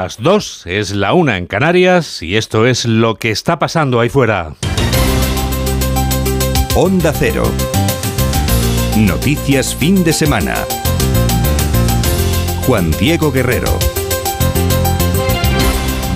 [0.00, 4.08] Las dos es la una en Canarias y esto es lo que está pasando ahí
[4.08, 4.54] fuera.
[6.74, 7.42] Onda Cero.
[8.96, 10.54] Noticias fin de semana.
[12.66, 13.78] Juan Diego Guerrero.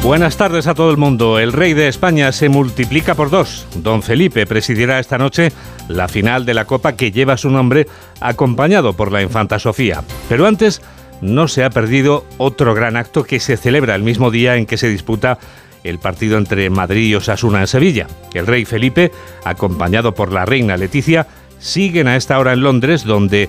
[0.03, 1.39] Buenas tardes a todo el mundo.
[1.39, 3.67] El rey de España se multiplica por dos.
[3.77, 5.53] Don Felipe presidirá esta noche
[5.89, 7.87] la final de la Copa que lleva su nombre,
[8.21, 10.03] acompañado por la infanta Sofía.
[10.29, 10.81] Pero antes
[11.25, 14.77] no se ha perdido otro gran acto que se celebra el mismo día en que
[14.77, 15.39] se disputa
[15.83, 18.07] el partido entre Madrid y Osasuna en Sevilla.
[18.35, 19.11] El rey Felipe,
[19.45, 21.27] acompañado por la reina Leticia,
[21.59, 23.49] siguen a esta hora en Londres, donde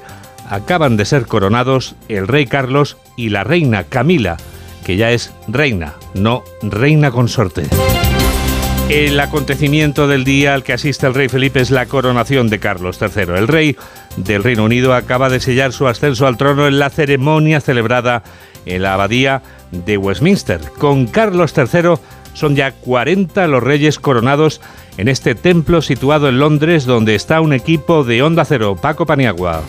[0.49, 4.37] acaban de ser coronados el rey Carlos y la reina Camila,
[4.85, 7.63] que ya es reina, no reina consorte.
[8.89, 12.99] El acontecimiento del día al que asiste el rey Felipe es la coronación de Carlos
[13.01, 13.33] III.
[13.35, 13.75] El rey
[14.15, 18.21] del Reino Unido acaba de sellar su ascenso al trono en la ceremonia celebrada
[18.67, 20.61] en la abadía de Westminster.
[20.77, 21.95] Con Carlos III
[22.33, 24.61] son ya 40 los reyes coronados
[24.97, 29.63] en este templo situado en Londres donde está un equipo de Onda Cero, Paco Paniagua.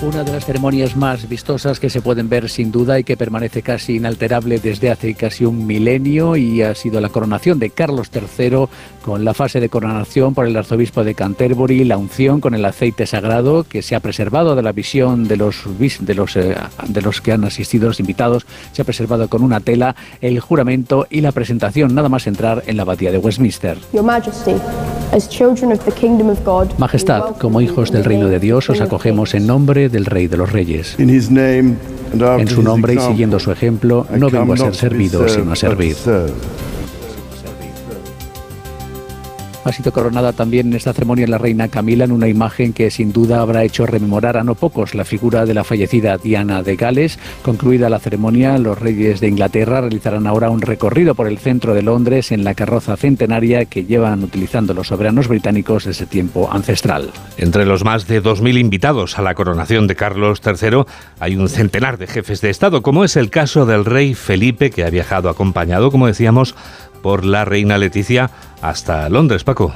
[0.00, 3.62] Una de las ceremonias más vistosas que se pueden ver sin duda y que permanece
[3.62, 8.66] casi inalterable desde hace casi un milenio y ha sido la coronación de Carlos III
[9.02, 13.06] con la fase de coronación por el arzobispo de Canterbury, la unción con el aceite
[13.06, 15.64] sagrado que se ha preservado de la visión de los,
[16.00, 16.54] de los, eh,
[16.86, 21.08] de los que han asistido, los invitados, se ha preservado con una tela, el juramento
[21.10, 23.78] y la presentación, nada más entrar en la abadía de Westminster.
[26.78, 30.52] Majestad, como hijos del reino de Dios, os acogemos en nombre del Rey de los
[30.52, 30.96] Reyes.
[30.98, 35.96] En su nombre y siguiendo su ejemplo, no vengo a ser servido, sino a servir.
[39.68, 43.12] Ha sido coronada también en esta ceremonia la reina Camila en una imagen que sin
[43.12, 47.18] duda habrá hecho rememorar a no pocos la figura de la fallecida Diana de Gales.
[47.42, 51.82] Concluida la ceremonia, los reyes de Inglaterra realizarán ahora un recorrido por el centro de
[51.82, 57.10] Londres en la carroza centenaria que llevan utilizando los soberanos británicos desde tiempo ancestral.
[57.36, 60.84] Entre los más de 2.000 invitados a la coronación de Carlos III
[61.20, 64.84] hay un centenar de jefes de Estado, como es el caso del rey Felipe, que
[64.84, 66.54] ha viajado acompañado, como decíamos,
[67.02, 68.30] por la reina Leticia
[68.62, 69.74] hasta Londres, Paco.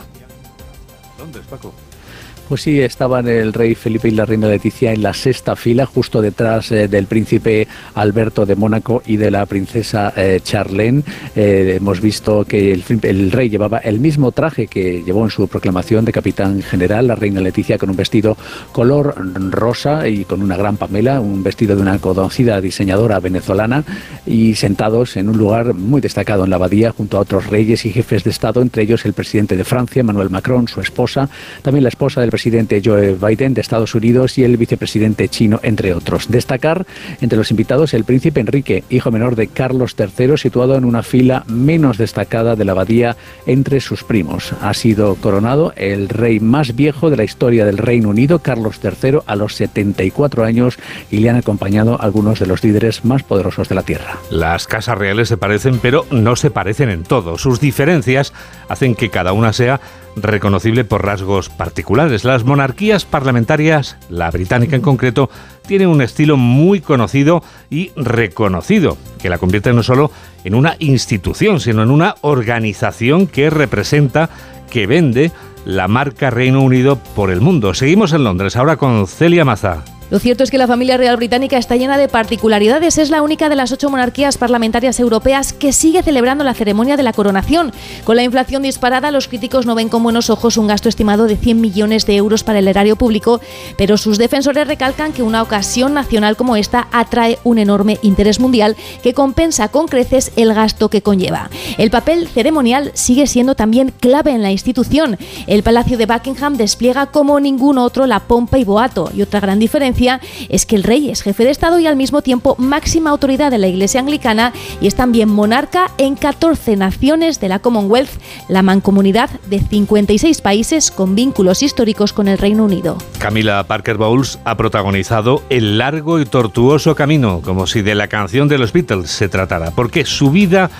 [2.52, 6.20] Pues sí, estaban el rey Felipe y la reina Leticia en la sexta fila, justo
[6.20, 11.02] detrás eh, del príncipe Alberto de Mónaco y de la princesa eh, Charlene.
[11.34, 16.04] Eh, hemos visto que el, rey llevaba el mismo traje que llevó en su proclamación
[16.04, 18.36] de capitán general, la reina Leticia con un vestido
[18.72, 19.14] color
[19.50, 23.82] rosa y con una gran pamela, un vestido de una conocida diseñadora venezolana
[24.26, 27.92] y sentados en un lugar muy destacado en la abadía junto a otros reyes y
[27.92, 31.30] jefes de Estado, entre ellos el presidente de Francia, Emmanuel Macron, su esposa,
[31.62, 35.60] también la esposa del presidente presidente Joe Biden de Estados Unidos y el vicepresidente chino,
[35.62, 36.28] entre otros.
[36.28, 36.86] Destacar
[37.20, 41.44] entre los invitados el príncipe Enrique, hijo menor de Carlos III, situado en una fila
[41.46, 43.16] menos destacada de la abadía
[43.46, 44.54] entre sus primos.
[44.60, 49.18] Ha sido coronado el rey más viejo de la historia del Reino Unido, Carlos III,
[49.24, 50.80] a los 74 años
[51.12, 54.18] y le han acompañado algunos de los líderes más poderosos de la Tierra.
[54.30, 57.38] Las casas reales se parecen, pero no se parecen en todo.
[57.38, 58.32] Sus diferencias
[58.68, 59.80] hacen que cada una sea
[60.16, 62.24] reconocible por rasgos particulares.
[62.24, 65.30] Las monarquías parlamentarias, la británica en concreto,
[65.66, 70.10] tiene un estilo muy conocido y reconocido, que la convierte no solo
[70.44, 74.30] en una institución, sino en una organización que representa,
[74.70, 75.30] que vende
[75.64, 77.74] la marca Reino Unido por el mundo.
[77.74, 79.84] Seguimos en Londres ahora con Celia Maza.
[80.12, 82.98] Lo cierto es que la familia real británica está llena de particularidades.
[82.98, 87.02] Es la única de las ocho monarquías parlamentarias europeas que sigue celebrando la ceremonia de
[87.02, 87.72] la coronación.
[88.04, 91.38] Con la inflación disparada, los críticos no ven con buenos ojos un gasto estimado de
[91.38, 93.40] 100 millones de euros para el erario público,
[93.78, 98.76] pero sus defensores recalcan que una ocasión nacional como esta atrae un enorme interés mundial
[99.02, 101.48] que compensa con creces el gasto que conlleva.
[101.78, 105.16] El papel ceremonial sigue siendo también clave en la institución.
[105.46, 109.58] El Palacio de Buckingham despliega como ningún otro la pompa y boato, y otra gran
[109.58, 110.01] diferencia
[110.48, 113.58] es que el rey es jefe de Estado y al mismo tiempo máxima autoridad de
[113.58, 118.10] la Iglesia anglicana y es también monarca en 14 naciones de la Commonwealth,
[118.48, 122.98] la mancomunidad de 56 países con vínculos históricos con el Reino Unido.
[123.18, 128.48] Camila Parker Bowles ha protagonizado el largo y tortuoso camino, como si de la canción
[128.48, 130.70] de los Beatles se tratara, porque su vida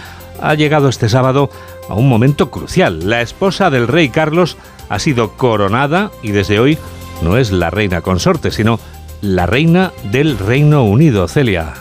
[0.41, 1.51] ha llegado este sábado
[1.89, 3.09] a un momento crucial.
[3.09, 4.57] La esposa del rey Carlos
[4.89, 6.79] ha sido coronada y desde hoy
[7.23, 8.79] no es la reina consorte, sino
[9.23, 11.75] la reina del Reino Unido, Celia.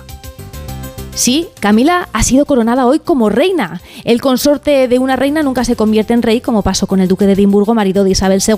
[1.13, 3.81] Sí, Camila ha sido coronada hoy como reina.
[4.05, 7.25] El consorte de una reina nunca se convierte en rey, como pasó con el duque
[7.25, 8.55] de Edimburgo, marido de Isabel II.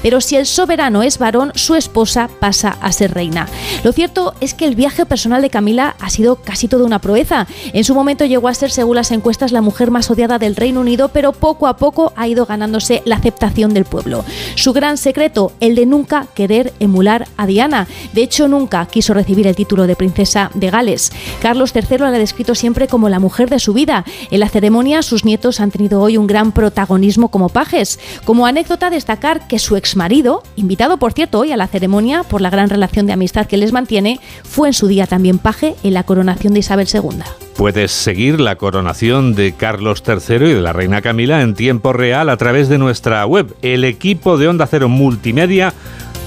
[0.00, 3.48] Pero si el soberano es varón, su esposa pasa a ser reina.
[3.82, 7.48] Lo cierto es que el viaje personal de Camila ha sido casi toda una proeza.
[7.72, 10.80] En su momento llegó a ser, según las encuestas, la mujer más odiada del Reino
[10.80, 14.24] Unido, pero poco a poco ha ido ganándose la aceptación del pueblo.
[14.54, 17.88] Su gran secreto, el de nunca querer emular a Diana.
[18.12, 21.12] De hecho, nunca quiso recibir el título de princesa de Gales.
[21.42, 24.04] Carlos III la ha descrito siempre como la mujer de su vida.
[24.30, 27.98] En la ceremonia, sus nietos han tenido hoy un gran protagonismo como pajes.
[28.24, 32.50] Como anécdota, destacar que su exmarido, invitado por cierto hoy a la ceremonia por la
[32.50, 36.04] gran relación de amistad que les mantiene, fue en su día también paje en la
[36.04, 37.22] coronación de Isabel II.
[37.56, 42.28] Puedes seguir la coronación de Carlos III y de la reina Camila en tiempo real
[42.30, 43.54] a través de nuestra web.
[43.62, 45.74] El equipo de Onda Cero Multimedia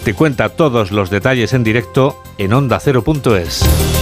[0.04, 3.93] te cuenta todos los detalles en directo en ondacero.es.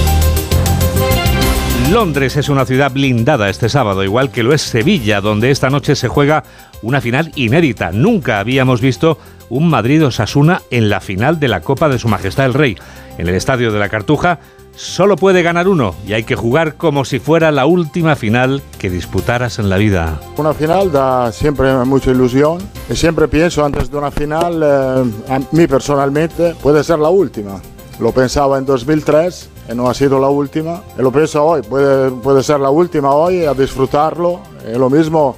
[1.91, 5.97] Londres es una ciudad blindada este sábado, igual que lo es Sevilla, donde esta noche
[5.97, 6.45] se juega
[6.81, 7.91] una final inédita.
[7.91, 9.17] Nunca habíamos visto
[9.49, 12.77] un Madrid-Osasuna en la final de la Copa de Su Majestad el Rey.
[13.17, 14.39] En el Estadio de la Cartuja
[14.73, 18.89] solo puede ganar uno y hay que jugar como si fuera la última final que
[18.89, 20.17] disputaras en la vida.
[20.37, 22.59] Una final da siempre mucha ilusión
[22.89, 27.61] y siempre pienso antes de una final, eh, a mí personalmente, puede ser la última.
[27.99, 30.81] Lo pensaba en 2003 y no ha sido la última.
[30.97, 34.39] Y lo pienso hoy, puede, puede ser la última hoy, a disfrutarlo.
[34.67, 35.35] Y lo mismo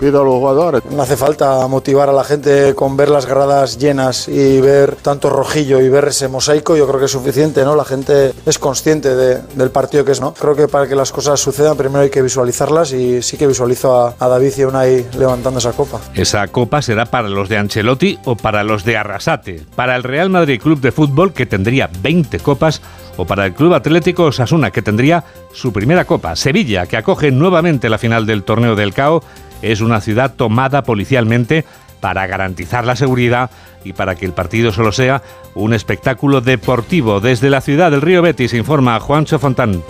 [0.00, 0.82] pido a los jugadores.
[0.90, 5.28] No hace falta motivar a la gente con ver las gradas llenas y ver tanto
[5.28, 7.76] rojillo y ver ese mosaico, yo creo que es suficiente, ¿no?
[7.76, 10.32] La gente es consciente de, del partido que es, ¿no?
[10.32, 13.94] Creo que para que las cosas sucedan primero hay que visualizarlas y sí que visualizo
[13.94, 16.00] a, a David y a Unai levantando esa copa.
[16.14, 20.30] Esa copa será para los de Ancelotti o para los de Arrasate, para el Real
[20.30, 22.80] Madrid Club de Fútbol que tendría 20 copas
[23.20, 27.90] o para el Club Atlético Osasuna que tendría su primera copa, Sevilla que acoge nuevamente
[27.90, 29.22] la final del torneo del CAO
[29.60, 31.66] es una ciudad tomada policialmente
[32.00, 33.50] para garantizar la seguridad
[33.84, 35.20] y para que el partido solo sea
[35.54, 37.20] un espectáculo deportivo.
[37.20, 39.82] Desde la ciudad del Río Betis informa Juancho Fontán.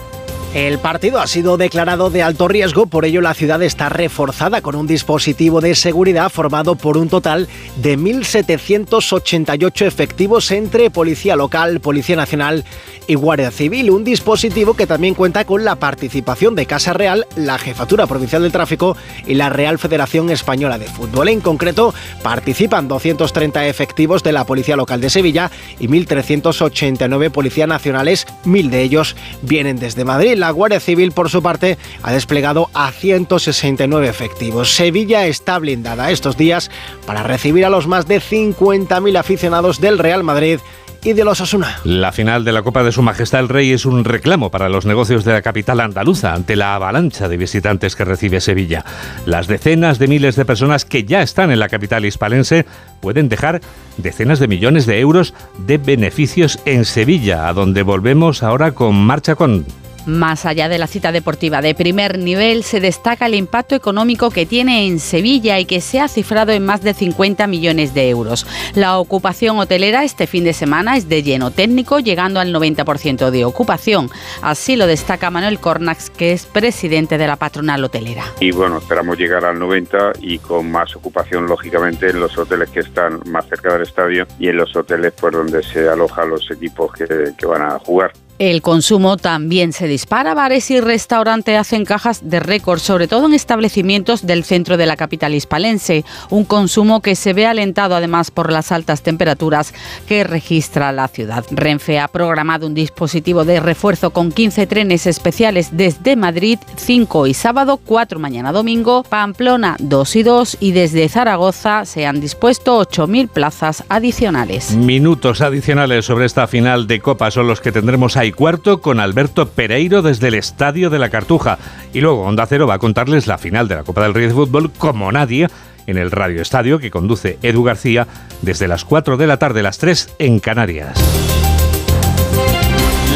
[0.55, 4.75] El partido ha sido declarado de alto riesgo, por ello la ciudad está reforzada con
[4.75, 12.17] un dispositivo de seguridad formado por un total de 1.788 efectivos entre Policía Local, Policía
[12.17, 12.65] Nacional
[13.07, 13.93] y Guardia Civil.
[13.93, 18.51] Un dispositivo que también cuenta con la participación de Casa Real, la Jefatura Provincial del
[18.51, 18.97] Tráfico
[19.29, 21.29] y la Real Federación Española de Fútbol.
[21.29, 21.95] En concreto,
[22.25, 25.49] participan 230 efectivos de la Policía Local de Sevilla
[25.79, 30.40] y 1.389 policías nacionales, mil de ellos vienen desde Madrid.
[30.41, 34.75] La Guardia Civil, por su parte, ha desplegado a 169 efectivos.
[34.75, 36.71] Sevilla está blindada estos días
[37.07, 40.59] para recibir a los más de 50.000 aficionados del Real Madrid
[41.03, 41.79] y de los Asuna.
[41.85, 44.87] La final de la Copa de Su Majestad el Rey es un reclamo para los
[44.87, 48.85] negocios de la capital andaluza ante la avalancha de visitantes que recibe Sevilla.
[49.27, 52.67] Las decenas de miles de personas que ya están en la capital hispalense
[53.01, 53.61] pueden dejar
[53.97, 59.35] decenas de millones de euros de beneficios en Sevilla, a donde volvemos ahora con Marcha
[59.35, 59.65] con.
[60.11, 64.45] Más allá de la cita deportiva de primer nivel, se destaca el impacto económico que
[64.45, 68.45] tiene en Sevilla y que se ha cifrado en más de 50 millones de euros.
[68.75, 73.45] La ocupación hotelera este fin de semana es de lleno técnico, llegando al 90% de
[73.45, 74.11] ocupación.
[74.43, 78.25] Así lo destaca Manuel Cornax, que es presidente de la patronal hotelera.
[78.41, 82.81] Y bueno, esperamos llegar al 90 y con más ocupación, lógicamente, en los hoteles que
[82.81, 86.93] están más cerca del estadio y en los hoteles pues, donde se alojan los equipos
[86.95, 88.11] que van a jugar.
[88.41, 90.33] El consumo también se dispara.
[90.33, 94.97] Bares y restaurantes hacen cajas de récord, sobre todo en establecimientos del centro de la
[94.97, 96.07] capital hispalense.
[96.31, 99.75] Un consumo que se ve alentado además por las altas temperaturas
[100.07, 101.45] que registra la ciudad.
[101.51, 107.35] Renfe ha programado un dispositivo de refuerzo con 15 trenes especiales desde Madrid, 5 y
[107.35, 113.29] sábado, 4 mañana domingo, Pamplona 2 y 2 y desde Zaragoza se han dispuesto 8.000
[113.29, 114.75] plazas adicionales.
[114.75, 119.49] Minutos adicionales sobre esta final de Copa son los que tendremos ahí cuarto con Alberto
[119.49, 121.59] Pereiro desde el Estadio de la Cartuja.
[121.93, 124.35] Y luego Onda Cero va a contarles la final de la Copa del Rey de
[124.35, 125.49] Fútbol como nadie
[125.87, 128.07] en el Radio Estadio que conduce Edu García
[128.43, 130.99] desde las 4 de la tarde, las 3 en Canarias.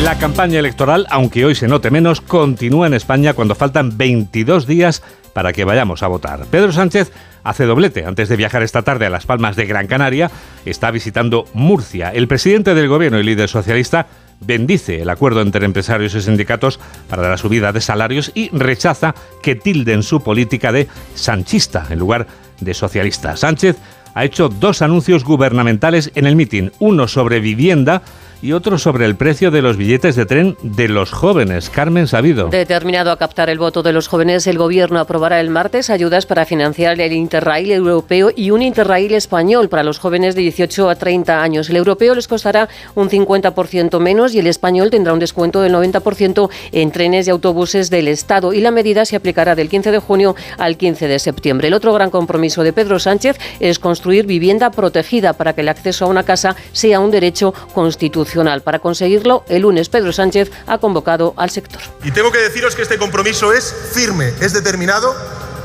[0.03, 5.03] La campaña electoral, aunque hoy se note menos, continúa en España cuando faltan 22 días
[5.33, 6.45] para que vayamos a votar.
[6.51, 7.11] Pedro Sánchez
[7.43, 8.05] hace doblete.
[8.05, 10.31] Antes de viajar esta tarde a Las Palmas de Gran Canaria,
[10.65, 12.11] está visitando Murcia.
[12.11, 14.07] El presidente del gobierno y líder socialista
[14.41, 19.55] bendice el acuerdo entre empresarios y sindicatos para la subida de salarios y rechaza que
[19.55, 22.27] tilden su política de sanchista en lugar
[22.61, 23.37] de socialista.
[23.37, 23.77] Sánchez
[24.15, 28.03] ha hecho dos anuncios gubernamentales en el mitin, uno sobre vivienda
[28.45, 31.71] y otro sobre el precio de los billetes de tren de los jóvenes.
[31.71, 32.49] Carmen Sabido.
[32.49, 36.45] Determinado a captar el voto de los jóvenes, el Gobierno aprobará el martes ayudas para
[36.45, 41.43] financiar el Interrail europeo y un Interrail español para los jóvenes de 18 a 30
[41.43, 41.71] años.
[41.71, 46.51] El europeo les costará un 50% menos y el español tendrá un descuento del 90%
[46.73, 48.53] en trenes y autobuses del Estado.
[48.53, 51.69] Y la medida se aplicará del 15 de junio al 15 de septiembre.
[51.69, 56.05] El otro gran compromiso de Pedro Sánchez es construir vivienda protegida para que el acceso
[56.05, 58.34] a una casa sea un derecho constitucional.
[58.65, 61.81] Para conseguirlo, el lunes Pedro Sánchez ha convocado al sector.
[62.03, 65.15] Y tengo que deciros que este compromiso es firme, es determinado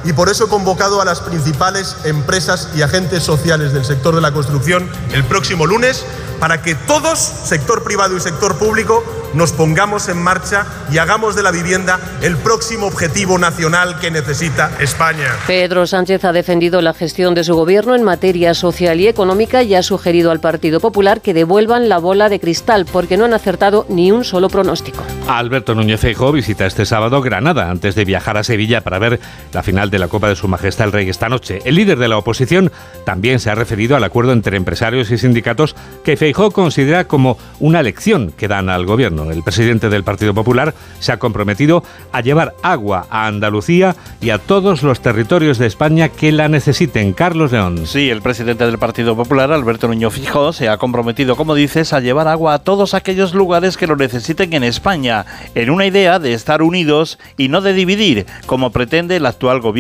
[0.04, 4.22] y por eso he convocado a las principales empresas y agentes sociales del sector de
[4.22, 6.06] la construcción el próximo lunes
[6.40, 9.04] para que todos, sector privado y sector público,
[9.34, 14.72] nos pongamos en marcha y hagamos de la vivienda el próximo objetivo nacional que necesita
[14.80, 15.28] España.
[15.46, 19.76] Pedro Sánchez ha defendido la gestión de su gobierno en materia social y económica y
[19.76, 23.86] ha sugerido al Partido Popular que devuelvan la bola de cristal porque no han acertado
[23.90, 25.04] ni un solo pronóstico.
[25.28, 29.20] Alberto Núñez Feijóo visita este sábado Granada antes de viajar a Sevilla para ver
[29.54, 31.60] la final de la Copa de Su Majestad el Rey esta noche.
[31.66, 32.72] El líder de la oposición
[33.06, 37.82] también se ha referido al acuerdo entre empresarios y sindicatos que Feijóo considera como una
[37.82, 39.32] lección que dan al gobierno.
[39.32, 44.38] El presidente del Partido Popular se ha comprometido a llevar agua a Andalucía y a
[44.38, 47.14] todos los territorios de España que la necesiten.
[47.14, 47.86] Carlos León.
[47.86, 52.00] Sí, el presidente del Partido Popular, Alberto Núñez Fijó, se ha comprometido, como dices, a
[52.00, 56.34] llevar agua a todos aquellos lugares que lo necesiten en España, en una idea de
[56.34, 59.79] estar unidos y no de dividir, como pretende el actual gobierno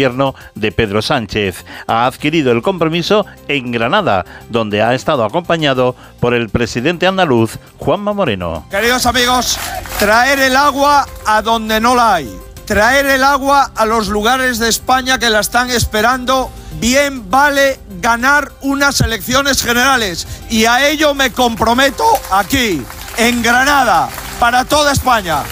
[0.56, 1.66] de Pedro Sánchez.
[1.88, 8.14] Ha adquirido el compromiso en Granada, donde ha estado acompañado por el presidente andaluz, Juanma
[8.14, 8.66] Moreno.
[8.72, 9.60] Queridos amigos,
[9.98, 12.34] traer el agua a donde no la hay.
[12.66, 16.50] Traer el agua a los lugares de España que la están esperando.
[16.80, 20.28] Bien vale ganar unas elecciones generales.
[20.50, 22.82] Y a ello me comprometo aquí,
[23.18, 24.08] en Granada,
[24.40, 25.44] para toda España.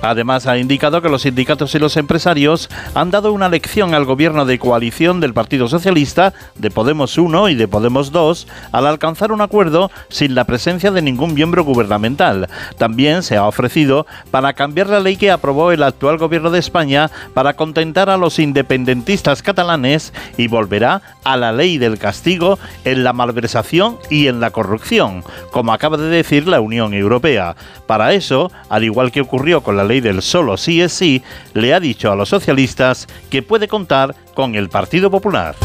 [0.00, 4.44] Además, ha indicado que los sindicatos y los empresarios han dado una lección al gobierno
[4.44, 9.40] de coalición del Partido Socialista, de Podemos 1 y de Podemos 2, al alcanzar un
[9.40, 12.48] acuerdo sin la presencia de ningún miembro gubernamental.
[12.78, 17.10] También se ha ofrecido para cambiar la ley que aprobó el actual gobierno de España
[17.34, 23.12] para contentar a los independentistas catalanes y volverá a la ley del castigo en la
[23.12, 27.56] malversación y en la corrupción, como acaba de decir la Unión Europea.
[27.86, 31.22] Para eso, al igual que ocurrió con la ley del solo sí es sí,
[31.54, 35.56] le ha dicho a los socialistas que puede contar con el Partido Popular.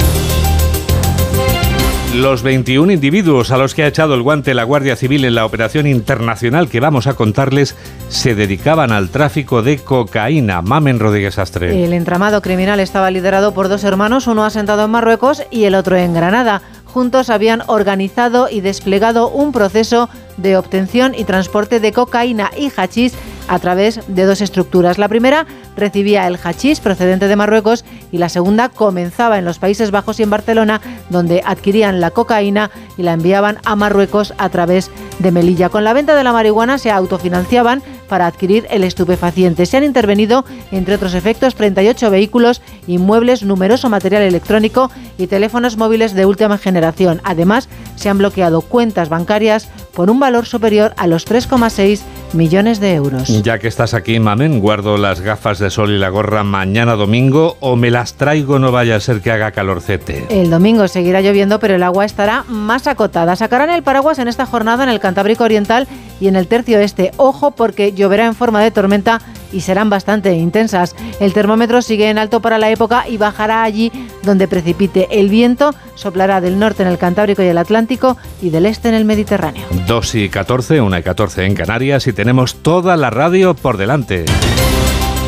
[2.16, 5.48] Los 21 individuos a los que ha echado el guante la Guardia Civil en la
[5.48, 7.76] operación internacional que vamos a contarles
[8.10, 10.62] se dedicaban al tráfico de cocaína.
[10.62, 11.84] Mamen Rodríguez Astre.
[11.84, 15.98] El entramado criminal estaba liderado por dos hermanos, uno asentado en Marruecos y el otro
[15.98, 16.62] en Granada.
[16.86, 23.16] Juntos habían organizado y desplegado un proceso de obtención y transporte de cocaína y hachís
[23.48, 24.98] a través de dos estructuras.
[24.98, 25.46] La primera
[25.76, 30.24] recibía el hachís procedente de Marruecos y la segunda comenzaba en los Países Bajos y
[30.24, 35.70] en Barcelona, donde adquirían la cocaína y la enviaban a Marruecos a través de Melilla.
[35.70, 39.66] Con la venta de la marihuana se autofinanciaban para adquirir el estupefaciente.
[39.66, 46.14] Se han intervenido, entre otros efectos, 38 vehículos, inmuebles, numeroso material electrónico y teléfonos móviles
[46.14, 47.22] de última generación.
[47.24, 52.02] Además, se han bloqueado cuentas bancarias por un valor superior a los 3,6
[52.34, 53.28] millones de euros.
[53.44, 57.58] Ya que estás aquí, mamen, guardo las gafas de sol y la gorra mañana domingo
[57.60, 60.26] o me las traigo no vaya a ser que haga calorcete.
[60.30, 63.36] El domingo seguirá lloviendo, pero el agua estará más acotada.
[63.36, 65.88] Sacarán el paraguas en esta jornada en el Cantábrico Oriental
[66.20, 67.12] y en el tercio este.
[67.18, 69.22] Ojo porque lloverá en forma de tormenta
[69.54, 70.96] y serán bastante intensas.
[71.20, 73.92] El termómetro sigue en alto para la época y bajará allí
[74.24, 75.08] donde precipite.
[75.12, 78.96] El viento soplará del norte en el Cantábrico y el Atlántico y del este en
[78.96, 79.64] el Mediterráneo.
[79.88, 84.26] 2 y 14, 1 y 14 en Canarias y tenemos toda la radio por delante.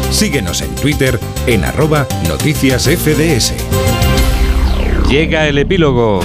[0.09, 3.53] Síguenos en Twitter en arroba noticias FDS.
[5.09, 6.21] Llega el epílogo.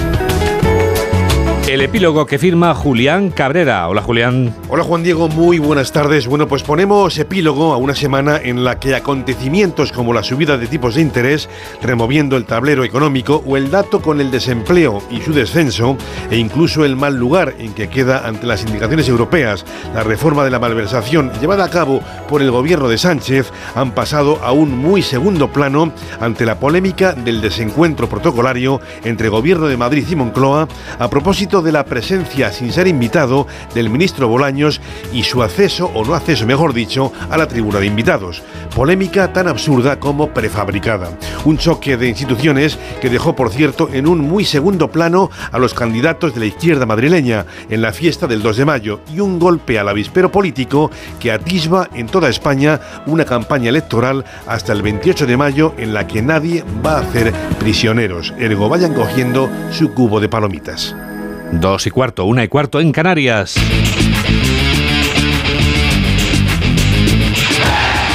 [1.71, 3.87] El epílogo que firma Julián Cabrera.
[3.87, 4.53] Hola Julián.
[4.69, 6.27] Hola Juan Diego, muy buenas tardes.
[6.27, 10.67] Bueno, pues ponemos epílogo a una semana en la que acontecimientos como la subida de
[10.67, 11.49] tipos de interés,
[11.81, 15.97] removiendo el tablero económico o el dato con el desempleo y su descenso,
[16.29, 20.51] e incluso el mal lugar en que queda ante las indicaciones europeas la reforma de
[20.51, 25.03] la malversación llevada a cabo por el gobierno de Sánchez, han pasado a un muy
[25.03, 30.67] segundo plano ante la polémica del desencuentro protocolario entre gobierno de Madrid y Moncloa
[30.99, 34.81] a propósito de la presencia sin ser invitado del ministro Bolaños
[35.13, 38.43] y su acceso, o no acceso mejor dicho, a la tribuna de invitados.
[38.75, 41.11] Polémica tan absurda como prefabricada.
[41.45, 45.75] Un choque de instituciones que dejó, por cierto, en un muy segundo plano a los
[45.75, 49.79] candidatos de la izquierda madrileña en la fiesta del 2 de mayo y un golpe
[49.79, 55.37] al avispero político que atisba en toda España una campaña electoral hasta el 28 de
[55.37, 58.35] mayo en la que nadie va a hacer prisioneros.
[58.39, 60.95] Ergo vayan cogiendo su cubo de palomitas.
[61.53, 63.57] Dos y cuarto, una y cuarto en Canarias.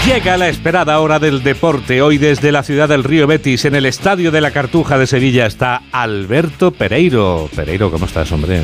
[0.05, 2.03] Llega la esperada hora del deporte.
[2.03, 5.47] Hoy desde la ciudad del Río Betis, en el Estadio de la Cartuja de Sevilla,
[5.47, 7.49] está Alberto Pereiro.
[7.55, 8.61] Pereiro, ¿cómo estás, hombre?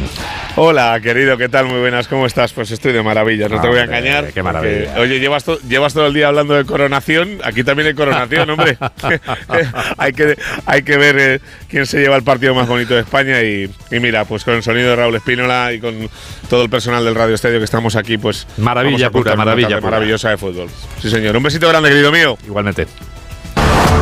[0.55, 1.65] Hola, querido, ¿qué tal?
[1.65, 2.53] Muy buenas, ¿cómo estás?
[2.53, 4.31] Pues estoy de maravilla, no te voy a engañar.
[4.31, 4.93] Qué maravilla.
[4.99, 7.39] oye, llevas, llevas todo el día hablando de coronación.
[7.43, 8.77] Aquí también hay coronación, hombre.
[9.97, 13.41] hay, que, hay que ver eh, quién se lleva el partido más bonito de España.
[13.41, 16.07] Y, mira, pues con el sonido de Raúl Espínola y con
[16.51, 18.45] todo el personal del Radio Estadio que estamos aquí, pues.
[18.57, 19.79] Maravilla pura, maravilla.
[19.79, 20.67] Maravillosa de fútbol.
[21.01, 21.37] Sí, señor.
[21.37, 22.37] Un besito grande, querido mío.
[22.45, 22.87] Igualmente.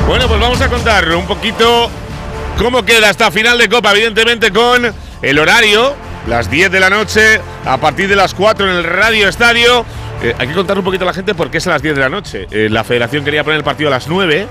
[0.08, 1.92] Bueno, pues vamos a contar un poquito
[2.58, 4.92] cómo queda esta final de Copa, evidentemente con
[5.22, 5.94] el horario,
[6.28, 9.86] las 10 de la noche, a partir de las 4 en el Radio Estadio.
[10.24, 11.94] Eh, hay que contar un poquito a la gente por qué es a las 10
[11.94, 12.48] de la noche.
[12.50, 14.48] Eh, la federación quería poner el partido a las 9,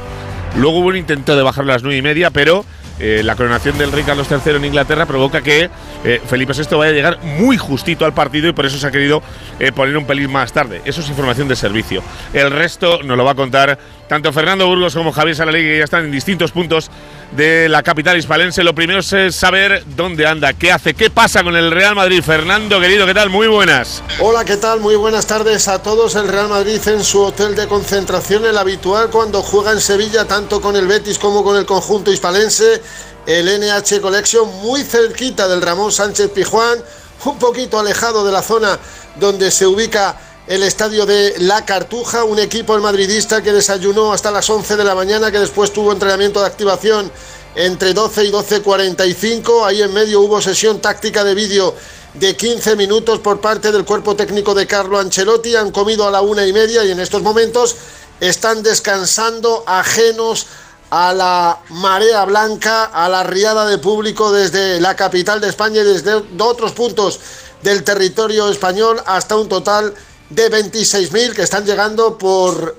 [0.55, 2.65] luego hubo un intento de bajarlo a las 9 y media, pero
[3.01, 5.71] eh, la coronación del rey Carlos III en Inglaterra provoca que
[6.05, 8.91] eh, Felipe VI vaya a llegar muy justito al partido y por eso se ha
[8.91, 9.23] querido
[9.61, 10.83] eh, poner un pelín más tarde.
[10.85, 12.03] Eso es información de servicio.
[12.33, 13.79] El resto nos lo va a contar
[14.09, 16.91] tanto Fernando Burgos como Javier Salalegui, que ya están en distintos puntos
[17.33, 18.65] de la capital hispalense.
[18.65, 22.23] Lo primero es saber dónde anda, qué hace, qué pasa con el Real Madrid.
[22.23, 23.29] Fernando, querido, ¿qué tal?
[23.29, 24.03] Muy buenas.
[24.21, 24.81] Hola, ¿qué tal?
[24.81, 26.15] Muy buenas tardes a todos.
[26.17, 30.61] El Real Madrid en su hotel de concentración, el habitual cuando juega en Sevilla, tanto
[30.61, 32.83] con el Betis como con el conjunto hispalense.
[33.27, 36.79] El NH Collection muy cerquita del Ramón Sánchez Pijuán,
[37.27, 38.79] un poquito alejado de la zona
[39.17, 40.17] donde se ubica
[40.49, 44.85] el estadio de La Cartuja, un equipo el madridista que desayunó hasta las 11 de
[44.85, 47.13] la mañana, que después tuvo entrenamiento de activación
[47.55, 51.75] entre 12 y 12.45, ahí en medio hubo sesión táctica de vídeo
[52.15, 56.23] de 15 minutos por parte del cuerpo técnico de Carlo Ancelotti, han comido a la
[56.23, 57.77] una y media y en estos momentos
[58.19, 60.47] están descansando ajenos
[60.89, 65.85] a la marea blanca, a la riada de público desde la capital de España y
[65.85, 67.21] desde otros puntos
[67.63, 69.93] del territorio español hasta un total
[70.31, 72.77] 26.000 que están llegando por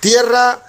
[0.00, 0.62] tierra,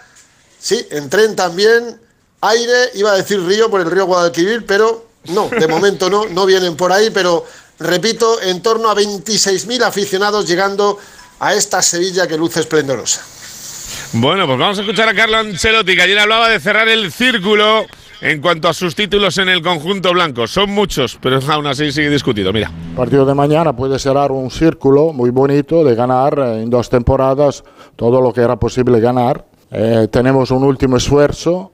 [0.59, 1.99] sí, en tren también,
[2.41, 6.45] aire, iba a decir río por el río Guadalquivir, pero no, de momento no, no
[6.45, 7.45] vienen por ahí, pero
[7.79, 10.99] repito, en torno a 26.000 aficionados llegando
[11.39, 13.21] a esta Sevilla que luce esplendorosa.
[14.13, 17.85] Bueno, pues vamos a escuchar a Carlo Ancelotti, que ayer hablaba de cerrar el círculo
[18.25, 20.47] en cuanto a sus títulos en el conjunto blanco.
[20.47, 22.51] Son muchos, pero aún así sigue discutido.
[22.51, 22.71] Mira.
[22.89, 26.89] El partido de mañana puede cerrar un círculo muy bonito de ganar eh, en dos
[26.89, 27.63] temporadas
[27.95, 29.45] todo lo que era posible ganar.
[29.71, 31.73] Eh, tenemos un último esfuerzo.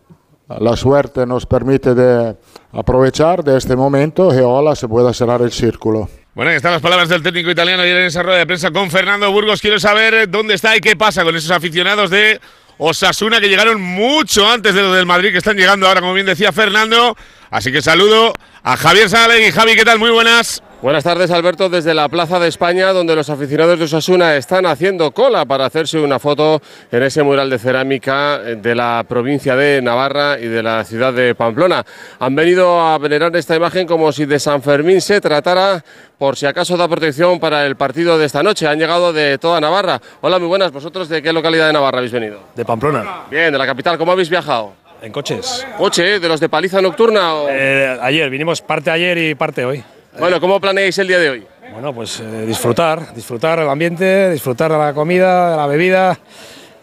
[0.59, 2.35] La suerte nos permite de
[2.73, 6.09] aprovechar de este momento y ahora se pueda cerrar el círculo.
[6.35, 8.91] Bueno, ahí están las palabras del técnico italiano ayer en esa rueda de prensa con
[8.91, 9.61] Fernando Burgos.
[9.61, 12.41] Quiero saber dónde está y qué pasa con esos aficionados de
[12.83, 16.25] Osasuna que llegaron mucho antes de lo del Madrid, que están llegando ahora, como bien
[16.25, 17.15] decía Fernando.
[17.51, 19.07] Así que saludo a Javier
[19.47, 19.99] y Javi, ¿qué tal?
[19.99, 20.63] Muy buenas.
[20.81, 25.11] Buenas tardes, Alberto, desde la Plaza de España, donde los aficionados de Osasuna están haciendo
[25.11, 26.59] cola para hacerse una foto
[26.91, 31.35] en ese mural de cerámica de la provincia de Navarra y de la ciudad de
[31.35, 31.85] Pamplona.
[32.17, 35.83] Han venido a venerar esta imagen como si de San Fermín se tratara,
[36.17, 38.67] por si acaso da protección para el partido de esta noche.
[38.67, 40.01] Han llegado de toda Navarra.
[40.21, 40.71] Hola, muy buenas.
[40.71, 42.39] ¿Vosotros de qué localidad de Navarra habéis venido?
[42.55, 43.25] De Pamplona.
[43.29, 43.99] Bien, de la capital.
[43.99, 44.73] ¿Cómo habéis viajado?
[45.03, 45.63] En coches.
[45.77, 46.19] ¿Coche?
[46.19, 47.35] ¿De los de paliza nocturna?
[47.35, 47.47] O...
[47.51, 49.83] Eh, ayer, vinimos parte ayer y parte hoy.
[50.19, 51.47] Bueno, ¿cómo planeáis el día de hoy?
[51.71, 56.19] Bueno, pues eh, disfrutar, disfrutar el ambiente, disfrutar de la comida, de la bebida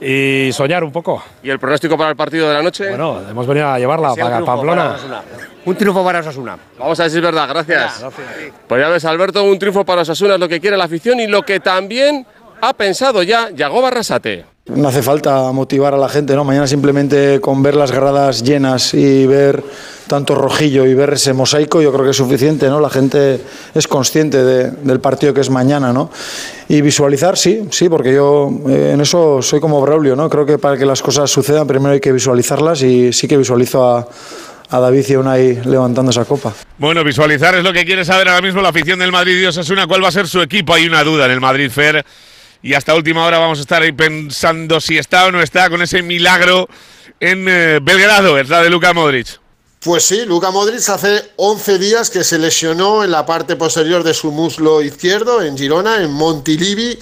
[0.01, 1.23] y soñar un poco.
[1.43, 2.88] ¿Y el pronóstico para el partido de la noche?
[2.88, 4.97] Bueno, hemos venido a llevarla para Pamplona.
[5.64, 6.57] un triunfo para Osasuna.
[6.79, 8.05] Vamos a ver si es verdad, gracias.
[8.67, 11.27] Pues ya ves, Alberto, un triunfo para Osasuna es lo que quiere la afición y
[11.27, 12.27] lo que también
[12.61, 14.47] ha pensado ya Yago Barrasate.
[14.68, 16.44] No hace falta motivar a la gente, ¿no?
[16.44, 19.64] Mañana simplemente con ver las gradas llenas y ver
[20.09, 22.81] tanto rojillo y ver ese mosaico, yo creo que es suficiente, ¿no?
[22.81, 23.40] La gente
[23.74, 26.11] es consciente del partido que es mañana, ¿no?
[26.68, 30.28] Y visualizar, sí, sí, porque yo eh, en eso soy como Braulio, ¿no?
[30.28, 33.85] Creo que para que las cosas sucedan primero hay que visualizarlas y sí que visualizo
[33.85, 34.09] a,
[34.70, 36.52] a David y Unai levantando esa copa.
[36.76, 39.87] Bueno, visualizar es lo que quiere saber ahora mismo la afición del Madrid y Osasuna.
[39.87, 40.74] ¿Cuál va a ser su equipo?
[40.74, 42.04] Hay una duda en el Madrid Fer
[42.62, 45.83] y hasta última hora vamos a estar ahí pensando si está o no está con
[45.83, 46.68] ese milagro
[47.21, 49.40] en eh, Belgrado, la de Luka Modric.
[49.81, 54.12] Pues sí, Luka Modric hace 11 días que se lesionó en la parte posterior de
[54.12, 56.99] su muslo izquierdo, en Girona, en Montilivi.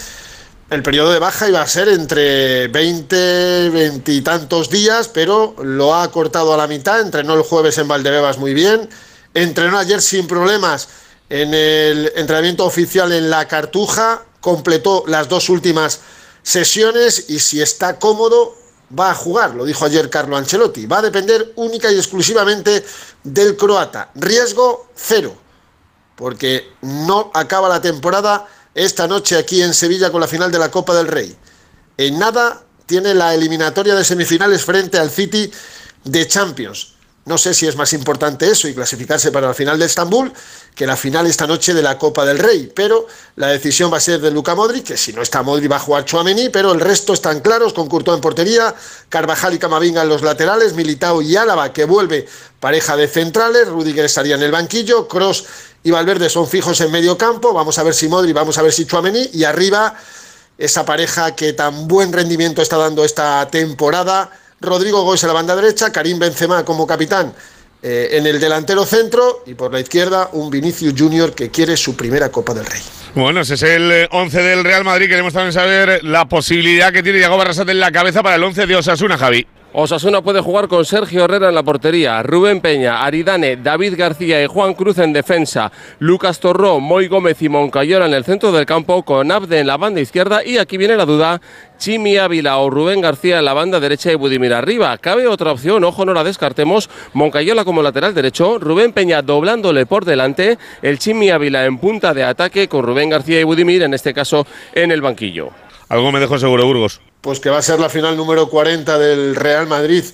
[0.68, 5.94] El periodo de baja iba a ser entre 20, 20 y tantos días, pero lo
[5.94, 7.00] ha cortado a la mitad.
[7.00, 8.90] Entrenó el jueves en Valdebebas muy bien.
[9.32, 10.88] Entrenó ayer sin problemas
[11.28, 14.24] en el entrenamiento oficial en la Cartuja.
[14.40, 16.00] Completó las dos últimas
[16.42, 18.56] sesiones y si está cómodo
[18.96, 20.86] va a jugar, lo dijo ayer Carlo Ancelotti.
[20.86, 22.84] Va a depender única y exclusivamente
[23.24, 24.10] del croata.
[24.14, 25.36] Riesgo cero,
[26.14, 30.70] porque no acaba la temporada esta noche aquí en Sevilla con la final de la
[30.70, 31.36] Copa del Rey.
[31.96, 35.50] En nada tiene la eliminatoria de semifinales frente al City
[36.04, 36.95] de Champions.
[37.26, 40.32] No sé si es más importante eso y clasificarse para la final de Estambul
[40.76, 44.00] que la final esta noche de la Copa del Rey, pero la decisión va a
[44.00, 46.78] ser de Luca Modric, que si no está Modric va a jugar Chouameni, pero el
[46.78, 48.72] resto están claros, con Courtois en portería,
[49.08, 52.28] Carvajal y Camavinga en los laterales, Militao y Álava que vuelve
[52.60, 55.46] pareja de centrales, Rudiger estaría en el banquillo, Cross
[55.82, 58.72] y Valverde son fijos en medio campo, vamos a ver si Modric, vamos a ver
[58.72, 59.96] si Chouameni y arriba
[60.58, 65.56] esa pareja que tan buen rendimiento está dando esta temporada, Rodrigo Goes en la banda
[65.56, 67.34] derecha, Karim Benzema como capitán
[67.82, 71.94] eh, en el delantero centro y por la izquierda un Vinicius Junior que quiere su
[71.94, 72.80] primera Copa del Rey.
[73.14, 75.08] Bueno, ese es el 11 del Real Madrid.
[75.08, 78.66] Queremos también saber la posibilidad que tiene Diego Barrasate en la cabeza para el 11
[78.66, 79.46] de Osasuna, Javi.
[79.78, 84.46] Osasuna puede jugar con Sergio Herrera en la portería, Rubén Peña, Aridane, David García y
[84.46, 89.02] Juan Cruz en defensa, Lucas Torró, Moy Gómez y Moncayola en el centro del campo,
[89.02, 91.42] con Abde en la banda izquierda y aquí viene la duda,
[91.76, 94.96] Chimi Ávila o Rubén García en la banda derecha y Budimir arriba.
[94.96, 100.06] Cabe otra opción, ojo, no la descartemos, Moncayola como lateral derecho, Rubén Peña doblándole por
[100.06, 104.14] delante, el Chimi Ávila en punta de ataque con Rubén García y Budimir, en este
[104.14, 105.50] caso en el banquillo.
[105.90, 109.34] Algo me dejó seguro, Burgos pues que va a ser la final número 40 del
[109.34, 110.04] Real Madrid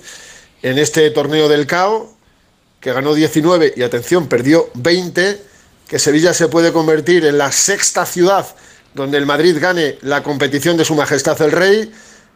[0.61, 2.13] en este torneo del CAO,
[2.79, 5.41] que ganó 19 y atención, perdió 20,
[5.87, 8.45] que Sevilla se puede convertir en la sexta ciudad
[8.93, 11.91] donde el Madrid gane la competición de Su Majestad el Rey,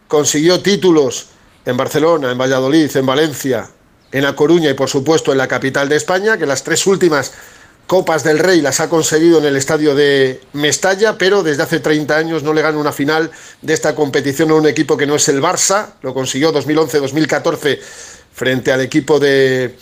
[0.07, 1.27] consiguió títulos
[1.65, 3.69] en Barcelona, en Valladolid, en Valencia,
[4.11, 7.33] en A Coruña y por supuesto en la capital de España, que las tres últimas
[7.87, 12.17] Copas del Rey las ha conseguido en el estadio de Mestalla, pero desde hace 30
[12.17, 15.29] años no le gana una final de esta competición a un equipo que no es
[15.29, 15.93] el Barça.
[16.01, 17.79] Lo consiguió 2011-2014
[18.33, 19.77] frente al equipo de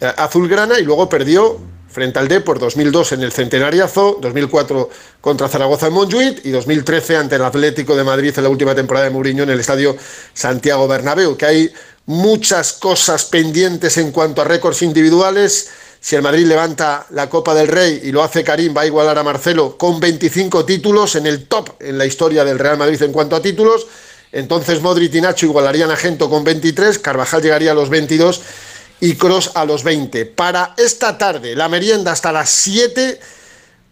[0.00, 4.88] eh, Azulgrana y luego perdió frente al Depor 2002 en el Centenariazo, 2004
[5.20, 9.04] contra Zaragoza en Montjuic y 2013 ante el Atlético de Madrid en la última temporada
[9.04, 9.96] de Mourinho en el estadio
[10.32, 11.72] Santiago Bernabéu, que hay
[12.06, 15.68] muchas cosas pendientes en cuanto a récords individuales
[16.00, 19.18] si el Madrid levanta la Copa del Rey y lo hace Karim, va a igualar
[19.18, 23.12] a Marcelo con 25 títulos en el top en la historia del Real Madrid en
[23.12, 23.86] cuanto a títulos.
[24.32, 28.40] Entonces Modric y Nacho igualarían a Gento con 23, Carvajal llegaría a los 22
[29.00, 30.24] y Cross a los 20.
[30.26, 33.20] Para esta tarde, la merienda hasta las 7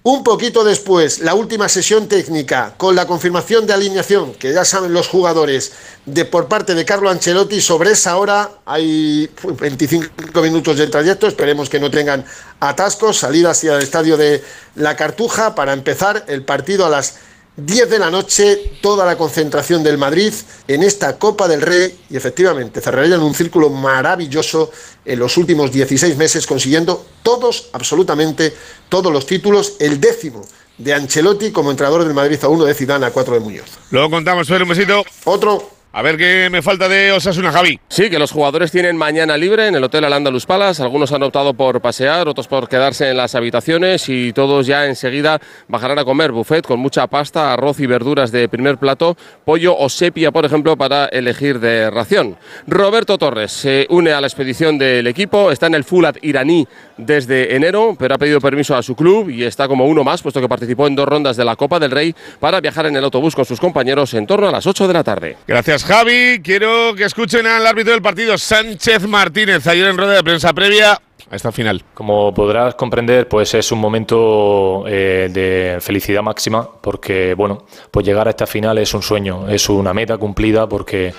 [0.03, 4.93] un poquito después, la última sesión técnica con la confirmación de alineación, que ya saben
[4.93, 5.73] los jugadores,
[6.07, 11.69] de por parte de Carlo Ancelotti, sobre esa hora hay 25 minutos de trayecto, esperemos
[11.69, 12.25] que no tengan
[12.61, 14.43] atascos, salida hacia el estadio de
[14.77, 17.17] La Cartuja para empezar el partido a las
[17.59, 20.33] 10 de la noche, toda la concentración del Madrid
[20.69, 24.71] en esta Copa del Rey y efectivamente cerrarían un círculo maravilloso
[25.05, 28.55] en los últimos 16 meses consiguiendo todos, absolutamente
[28.89, 30.47] todos los títulos, el décimo
[30.79, 33.67] de Ancelotti como entrenador del Madrid a uno de Zidane a cuatro de Muñoz.
[33.91, 35.05] Luego contamos, Pedro, un besito.
[35.25, 35.78] Otro.
[35.99, 37.81] A ver qué me falta de Osasuna, Javi.
[37.89, 40.81] Sí, que los jugadores tienen mañana libre en el Hotel Al-Andalus Palace.
[40.81, 45.41] Algunos han optado por pasear, otros por quedarse en las habitaciones y todos ya enseguida
[45.67, 49.89] bajarán a comer buffet con mucha pasta, arroz y verduras de primer plato, pollo o
[49.89, 52.37] sepia, por ejemplo, para elegir de ración.
[52.69, 57.57] Roberto Torres se une a la expedición del equipo, está en el Fulat iraní desde
[57.57, 60.49] enero, pero ha pedido permiso a su club y está como uno más, puesto que
[60.49, 63.45] participó en dos rondas de la Copa del Rey para viajar en el autobús con
[63.45, 65.37] sus compañeros en torno a las 8 de la tarde.
[65.45, 66.43] Gracias, Javi.
[66.43, 70.93] Quiero que escuchen al árbitro del partido, Sánchez Martínez, ayer en rueda de prensa previa
[71.31, 71.83] a esta final.
[71.95, 78.27] Como podrás comprender, pues es un momento eh, de felicidad máxima, porque bueno, pues llegar
[78.27, 81.15] a esta final es un sueño, es una meta cumplida, porque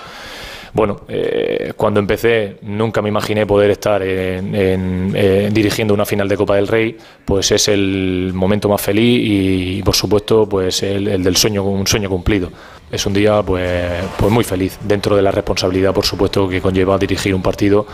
[0.73, 5.13] bueno, eh, cuando empecé nunca me imaginé poder estar en,
[5.51, 9.95] dirigiendo una final de Copa del Rey, pues es el momento más feliz y, por
[9.95, 12.49] supuesto pues el, del sueño, un sueño cumplido.
[12.91, 16.97] Es un día pues, pues muy feliz, dentro de la responsabilidad por supuesto que conlleva
[16.97, 17.85] dirigir un partido,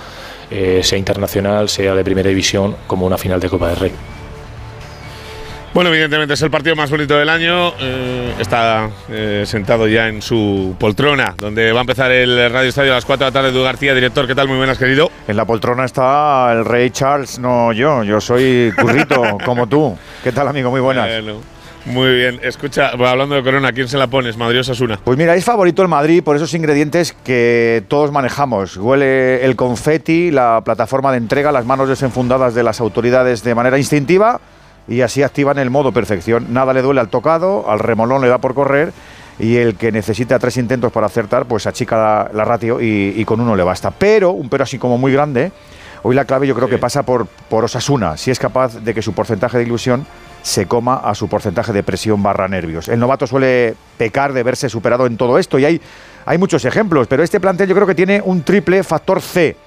[0.52, 3.92] eh, sea internacional, sea de primera división, como una final de Copa del Rey.
[5.76, 7.74] Bueno, evidentemente es el partido más bonito del año.
[7.82, 12.94] Eh, está eh, sentado ya en su poltrona, donde va a empezar el Radio Estadio
[12.94, 13.50] a las 4 de la tarde.
[13.50, 14.48] Edu García, director, ¿qué tal?
[14.48, 15.12] Muy buenas, querido.
[15.28, 18.06] En la poltrona está el rey Charles, no yo.
[18.06, 19.98] Yo soy currito, como tú.
[20.24, 20.72] ¿Qué tal, amigo?
[20.72, 21.10] Muy buenas.
[21.84, 22.40] muy bien.
[22.42, 24.38] Escucha, hablando de Corona, ¿quién se la pones?
[24.38, 24.98] ¿Madrid o Sasuna?
[25.04, 28.78] Pues mira, es favorito el Madrid por esos ingredientes que todos manejamos.
[28.78, 33.78] Huele el confeti, la plataforma de entrega, las manos desenfundadas de las autoridades de manera
[33.78, 34.40] instintiva
[34.88, 36.54] y así activan el modo perfección.
[36.54, 38.94] Nada le duele al tocado, al remolón le da por correr
[39.40, 43.56] y el que necesita tres intentos para acertar, pues achica la, ratio y, con uno
[43.56, 43.92] le basta.
[43.92, 45.52] Pero, un pero así como muy grande,
[46.04, 49.02] hoy la clave yo creo que pasa por, por Osasuna, si es capaz de que
[49.02, 50.06] su porcentaje de ilusión
[50.42, 52.88] se coma a su porcentaje de presión barra nervios.
[52.88, 55.82] El novato suele pecar de verse superado en todo esto y hay,
[56.26, 59.58] hay muchos ejemplos, pero este plantel yo creo que tiene un triple factor C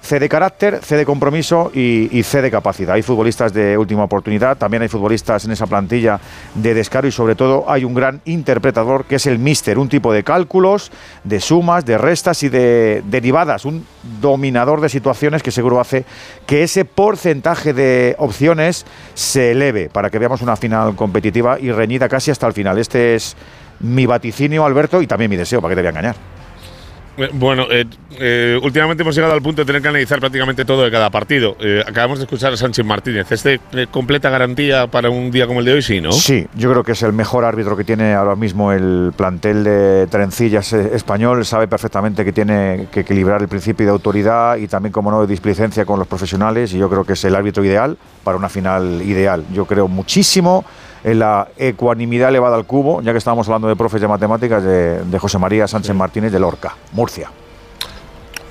[0.00, 2.94] C de carácter, C de compromiso y, C de capacidad.
[2.94, 6.20] Hay futbolistas de última oportunidad, también hay futbolistas en esa plantilla
[6.54, 10.12] de descaro y sobre todo hay un gran interpretador que es el míster, un tipo
[10.12, 10.92] de cálculos,
[11.24, 13.84] de sumas, de restas y de derivadas, un
[14.20, 16.04] dominador de situaciones que seguro hace
[16.46, 22.08] que ese porcentaje de opciones se eleve para que veamos una final competitiva y reñida
[22.08, 22.78] casi hasta el final.
[22.78, 23.36] Este es
[23.80, 26.35] mi vaticinio, Alberto, y también mi deseo, para que te voy a engañar.
[27.16, 27.86] Eh, bueno, eh,
[28.18, 31.56] eh, últimamente hemos llegado al punto de tener que analizar prácticamente todo de cada partido.
[31.86, 33.30] acabamos de escuchar a Sánchez Martínez.
[33.32, 35.82] ¿Este completa garantía para un día como el de hoy?
[35.82, 36.12] Sí, ¿no?
[36.12, 40.06] Sí, yo creo que es el mejor árbitro que tiene ahora mismo el plantel de
[40.08, 41.44] Trencillas español.
[41.44, 45.26] Sabe perfectamente que tiene que equilibrar el principio de autoridad y también, como no, de
[45.26, 46.72] displicencia con los profesionales.
[46.74, 49.44] Y yo creo que es el árbitro ideal para una final ideal.
[49.52, 50.64] Yo creo muchísimo
[51.06, 55.18] en la ecuanimidad elevada al cubo, ya que estábamos hablando de profes de matemáticas, de,
[55.20, 57.30] José María Sánchez Martínez de Lorca, Murcia.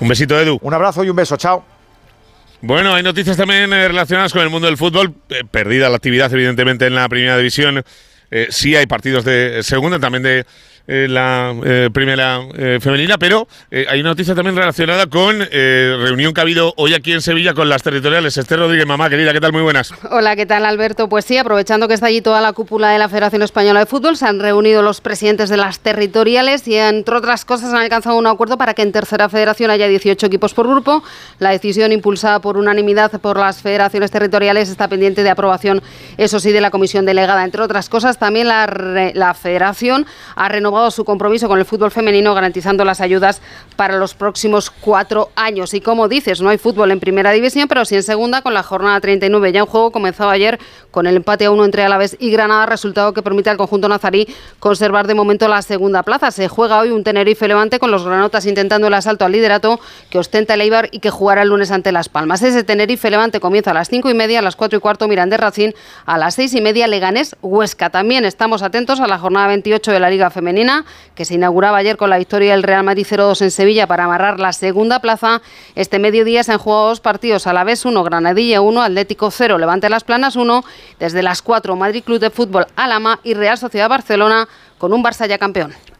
[0.00, 0.58] Un besito, Edu.
[0.62, 1.62] Un abrazo y un beso, chao.
[2.62, 5.12] Bueno, hay noticias también eh, relacionadas con el mundo del fútbol.
[5.28, 7.84] Eh, perdida la actividad, evidentemente, en la primera división.
[8.30, 10.46] Eh, sí hay partidos de segunda, también de
[10.88, 16.40] eh, la eh, primera eh, femenina, pero hay una noticia también relacionada con reunión que
[16.40, 18.36] ha habido hoy aquí en Sevilla con las territoriales.
[18.36, 19.52] Esther Rodríguez, mamá querida, ¿qué tal?
[19.52, 19.92] Muy buenas.
[20.10, 21.08] Hola, ¿qué tal Alberto?
[21.08, 24.16] Pues sí, aprovechando que está allí toda la cúpula de la Federación Española de Fútbol,
[24.16, 28.26] se han reunido los presidentes de las territoriales y entre otras cosas han alcanzado un
[28.26, 31.02] acuerdo para que en tercera federación haya 18 equipos por grupo.
[31.38, 35.82] La decisión impulsada por unanimidad por las federaciones territoriales está pendiente de aprobación,
[36.16, 37.44] eso sí, de la comisión delegada.
[37.44, 42.34] Entre otras cosas, también la, la federación ha renovado su compromiso con el fútbol femenino
[42.34, 43.40] garantizando las ayudas
[43.76, 45.74] para los próximos cuatro años.
[45.74, 48.62] Y como dices, no hay fútbol en primera división, pero sí en segunda con la
[48.62, 49.90] jornada 39 ya en juego.
[49.90, 50.58] Comenzaba ayer
[50.90, 54.28] con el empate a uno entre Alavés y Granada, resultado que permite al conjunto nazarí
[54.58, 56.30] conservar de momento la segunda plaza.
[56.30, 60.18] Se juega hoy un Tenerife Levante con los granotas intentando el asalto al liderato que
[60.18, 62.42] ostenta el Eibar y que jugará el lunes ante Las Palmas.
[62.42, 65.40] Ese Tenerife Levante comienza a las cinco y media, a las cuatro y cuarto Mirandés
[65.40, 67.90] Racín, a las seis y media Leganés Huesca.
[67.90, 70.65] También estamos atentos a la jornada 28 de la Liga Femenina
[71.14, 74.40] que se inauguraba ayer con la victoria del Real Madrid 0-2 en Sevilla para amarrar
[74.40, 75.42] la segunda plaza.
[75.74, 79.58] Este mediodía se han jugado dos partidos, a la vez uno, Granadilla 1, Atlético 0,
[79.58, 80.64] Levante Las Planas 1,
[80.98, 84.48] desde las 4, Madrid Club de Fútbol Alama y Real Sociedad Barcelona
[84.78, 85.95] con un Barça ya campeón.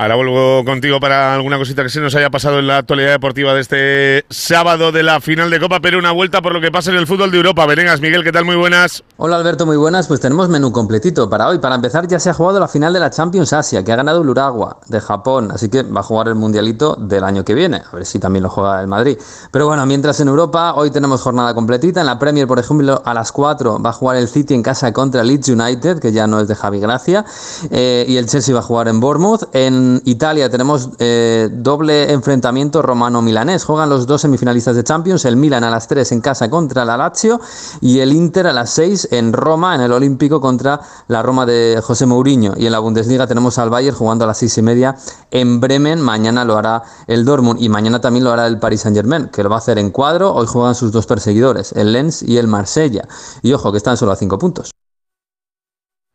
[0.00, 3.52] Ahora vuelvo contigo para alguna cosita que se nos haya pasado en la actualidad deportiva
[3.52, 6.90] de este sábado de la final de Copa, pero una vuelta por lo que pasa
[6.90, 7.66] en el fútbol de Europa.
[7.66, 8.46] Venegas, Miguel, ¿qué tal?
[8.46, 9.04] Muy buenas.
[9.18, 10.08] Hola Alberto, muy buenas.
[10.08, 11.58] Pues tenemos menú completito para hoy.
[11.58, 14.22] Para empezar, ya se ha jugado la final de la Champions Asia, que ha ganado
[14.22, 17.82] el Uragua de Japón, así que va a jugar el Mundialito del año que viene.
[17.92, 19.18] A ver si también lo juega el Madrid.
[19.52, 22.00] Pero bueno, mientras en Europa, hoy tenemos jornada completita.
[22.00, 24.94] En la Premier, por ejemplo, a las 4 va a jugar el City en casa
[24.94, 27.26] contra Leeds United, que ya no es de Javi Gracia,
[27.70, 29.42] eh, y el Chelsea va a jugar en Bournemouth.
[29.90, 33.64] En Italia tenemos eh, doble enfrentamiento romano-milanés.
[33.64, 36.96] Juegan los dos semifinalistas de Champions, el Milan a las 3 en casa contra la
[36.96, 37.40] Lazio
[37.80, 41.80] y el Inter a las 6 en Roma, en el Olímpico, contra la Roma de
[41.82, 42.54] José Mourinho.
[42.56, 44.96] Y en la Bundesliga tenemos al Bayern jugando a las 6 y media
[45.32, 46.00] en Bremen.
[46.00, 49.50] Mañana lo hará el Dortmund y mañana también lo hará el Paris Saint-Germain, que lo
[49.50, 50.32] va a hacer en cuadro.
[50.32, 53.08] Hoy juegan sus dos perseguidores, el Lens y el Marsella.
[53.42, 54.70] Y ojo, que están solo a 5 puntos.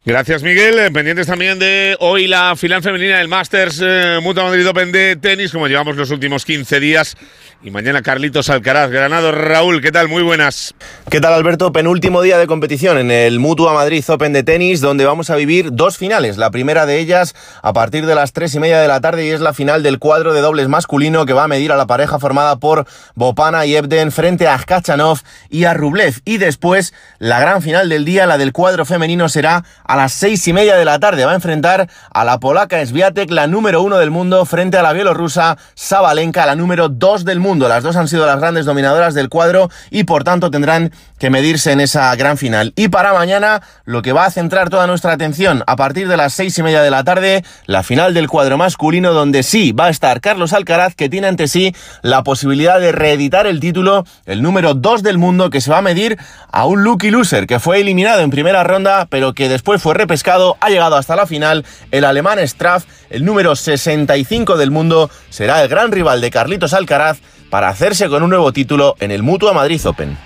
[0.08, 0.78] Gracias, Miguel.
[0.78, 5.52] Eh, pendientes también de hoy la final femenina del Masters eh, Madrid Open de tenis,
[5.52, 7.18] como llevamos los últimos 15 días
[7.64, 9.32] y mañana Carlitos Alcaraz, Granado.
[9.32, 10.08] Raúl, ¿qué tal?
[10.08, 10.76] Muy buenas.
[11.10, 11.72] ¿Qué tal, Alberto?
[11.72, 15.70] Penúltimo día de competición en el Mutua Madrid Open de tenis, donde vamos a vivir
[15.72, 16.38] dos finales.
[16.38, 19.30] La primera de ellas a partir de las tres y media de la tarde y
[19.30, 22.20] es la final del cuadro de dobles masculino que va a medir a la pareja
[22.20, 26.22] formada por Bopana y Ebden frente a Kachanov y a Rublev.
[26.24, 30.14] Y después, la gran final del día, la del cuadro femenino, será a a las
[30.14, 31.24] seis y media de la tarde.
[31.24, 34.92] Va a enfrentar a la polaca Sviatek, la número uno del mundo, frente a la
[34.92, 37.70] bielorrusa Sabalenka, la número dos del mundo.
[37.70, 41.72] Las dos han sido las grandes dominadoras del cuadro y por tanto tendrán que medirse
[41.72, 42.74] en esa gran final.
[42.76, 46.34] Y para mañana, lo que va a centrar toda nuestra atención a partir de las
[46.34, 49.90] seis y media de la tarde, la final del cuadro masculino, donde sí va a
[49.90, 54.74] estar Carlos Alcaraz, que tiene ante sí la posibilidad de reeditar el título, el número
[54.74, 56.18] dos del mundo, que se va a medir
[56.52, 60.58] a un lucky loser, que fue eliminado en primera ronda, pero que después fue repescado,
[60.62, 61.64] ha llegado hasta la final.
[61.92, 67.20] El alemán Straff, el número 65 del mundo, será el gran rival de Carlitos Alcaraz
[67.52, 70.18] para hacerse con un nuevo título en el Mutua Madrid Open.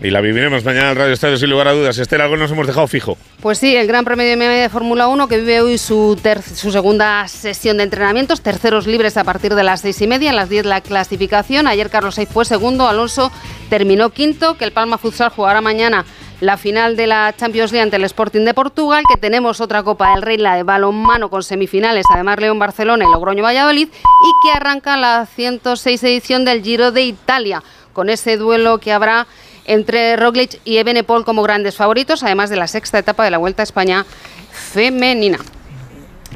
[0.00, 1.98] Y la viviremos mañana en el Radio Estadio sin lugar a dudas.
[1.98, 3.18] Esther, algo nos hemos dejado fijo.
[3.40, 6.16] Pues sí, el Gran Premio de Miami de Fórmula 1 que vive hoy su,
[6.54, 10.36] su segunda sesión de entrenamientos, terceros libres a partir de las seis y media, en
[10.36, 11.66] las 10 la clasificación.
[11.66, 13.32] Ayer Carlos Sainz fue segundo, Alonso
[13.68, 16.04] terminó quinto, que el Palma Futsal jugará mañana
[16.40, 20.10] la final de la Champions League ante el Sporting de Portugal, que tenemos otra Copa
[20.10, 24.56] del Rey, la de balonmano con semifinales, además León Barcelona y Logroño Valladolid, y que
[24.56, 29.26] arranca la 106 edición del Giro de Italia, con ese duelo que habrá
[29.64, 33.62] entre Roglic y Ebenepol como grandes favoritos, además de la sexta etapa de la Vuelta
[33.62, 34.04] a España
[34.52, 35.38] femenina.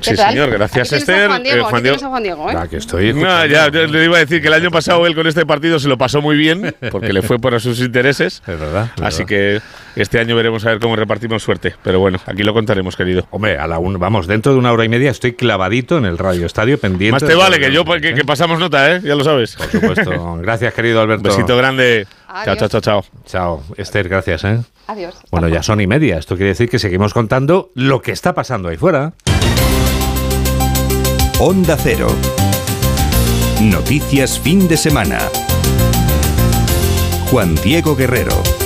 [0.01, 1.29] Sí, señor, gracias Esther.
[1.29, 1.99] Juan Diego, Juan Diego.
[1.99, 2.57] Juan Diego ¿eh?
[2.57, 3.13] Aquí estoy.
[3.13, 5.89] No, ya le iba a decir que el año pasado él con este partido se
[5.89, 8.43] lo pasó muy bien, porque le fue por sus intereses.
[8.47, 8.91] Es verdad.
[9.03, 9.61] Así que
[9.97, 11.75] este año veremos a ver cómo repartimos suerte.
[11.83, 13.27] Pero bueno, aquí lo contaremos, querido.
[13.31, 16.19] Hombre, a la un, vamos, dentro de una hora y media estoy clavadito en el
[16.19, 17.13] Radio Estadio pendiente.
[17.13, 19.01] Más te vale que yo, que, que, pasamos nota, ¿eh?
[19.03, 19.57] Ya lo sabes.
[19.57, 20.37] Por supuesto.
[20.43, 21.29] gracias, querido Alberto.
[21.29, 22.07] Besito grande.
[22.29, 22.45] Adiós.
[22.45, 23.05] Chao, chao, chao, chao.
[23.27, 24.61] Chao, Esther, gracias, ¿eh?
[24.87, 25.15] Adiós.
[25.31, 26.19] Bueno, ya son y media.
[26.19, 29.13] Esto quiere decir que seguimos contando lo que está pasando ahí fuera.
[31.43, 32.09] Onda Cero.
[33.63, 35.19] Noticias fin de semana.
[37.31, 38.60] Juan Diego Guerrero.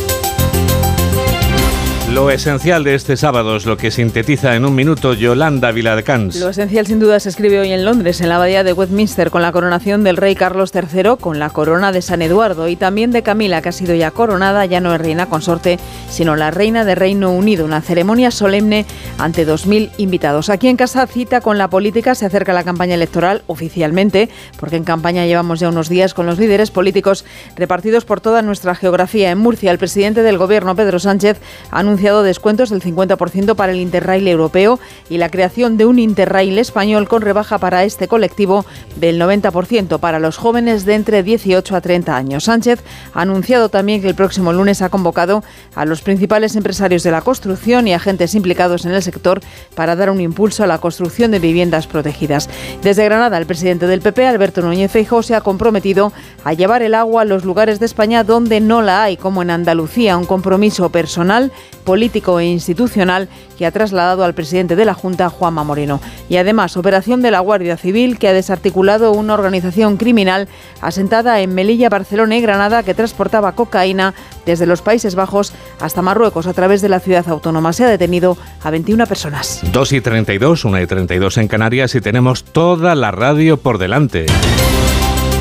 [2.13, 6.37] Lo esencial de este sábado es lo que sintetiza en un minuto Yolanda Viladecans.
[6.37, 9.43] Lo esencial sin duda se escribe hoy en Londres, en la abadía de Westminster, con
[9.43, 13.23] la coronación del rey Carlos III, con la corona de San Eduardo y también de
[13.23, 16.95] Camila, que ha sido ya coronada, ya no es reina consorte, sino la reina de
[16.95, 17.65] Reino Unido.
[17.65, 18.85] Una ceremonia solemne
[19.19, 20.51] ante 2.000 invitados.
[20.51, 24.29] Aquí en casa cita con la política, se acerca la campaña electoral oficialmente,
[24.61, 27.25] porque en campaña llevamos ya unos días con los líderes políticos
[27.57, 29.31] repartidos por toda nuestra geografía.
[29.31, 31.41] En Murcia, el presidente del gobierno, Pedro Sánchez,
[31.71, 34.79] anuncia descuentos del 50% para el Interrail europeo
[35.09, 38.65] y la creación de un Interrail español con rebaja para este colectivo
[38.97, 42.45] del 90% para los jóvenes de entre 18 a 30 años.
[42.45, 45.43] Sánchez ha anunciado también que el próximo lunes ha convocado
[45.75, 49.41] a los principales empresarios de la construcción y agentes implicados en el sector
[49.75, 52.49] para dar un impulso a la construcción de viviendas protegidas.
[52.83, 56.13] Desde Granada, el presidente del PP, Alberto Núñez Feijóo, se ha comprometido
[56.45, 59.51] a llevar el agua a los lugares de España donde no la hay, como en
[59.51, 61.53] Andalucía, un compromiso personal
[61.85, 66.01] político e institucional que ha trasladado al presidente de la Junta, Juanma Moreno.
[66.29, 70.49] Y además, operación de la Guardia Civil que ha desarticulado una organización criminal
[70.81, 74.15] asentada en Melilla, Barcelona y Granada que transportaba cocaína
[74.47, 77.73] desde los Países Bajos hasta Marruecos a través de la ciudad autónoma.
[77.73, 79.61] Se ha detenido a 21 personas.
[79.73, 84.27] 2 y 32, 1 y 32 en Canarias y tenemos toda la radio por delante.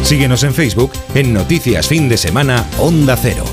[0.03, 3.45] Síguenos en Facebook en Noticias Fin de Semana Onda Cero.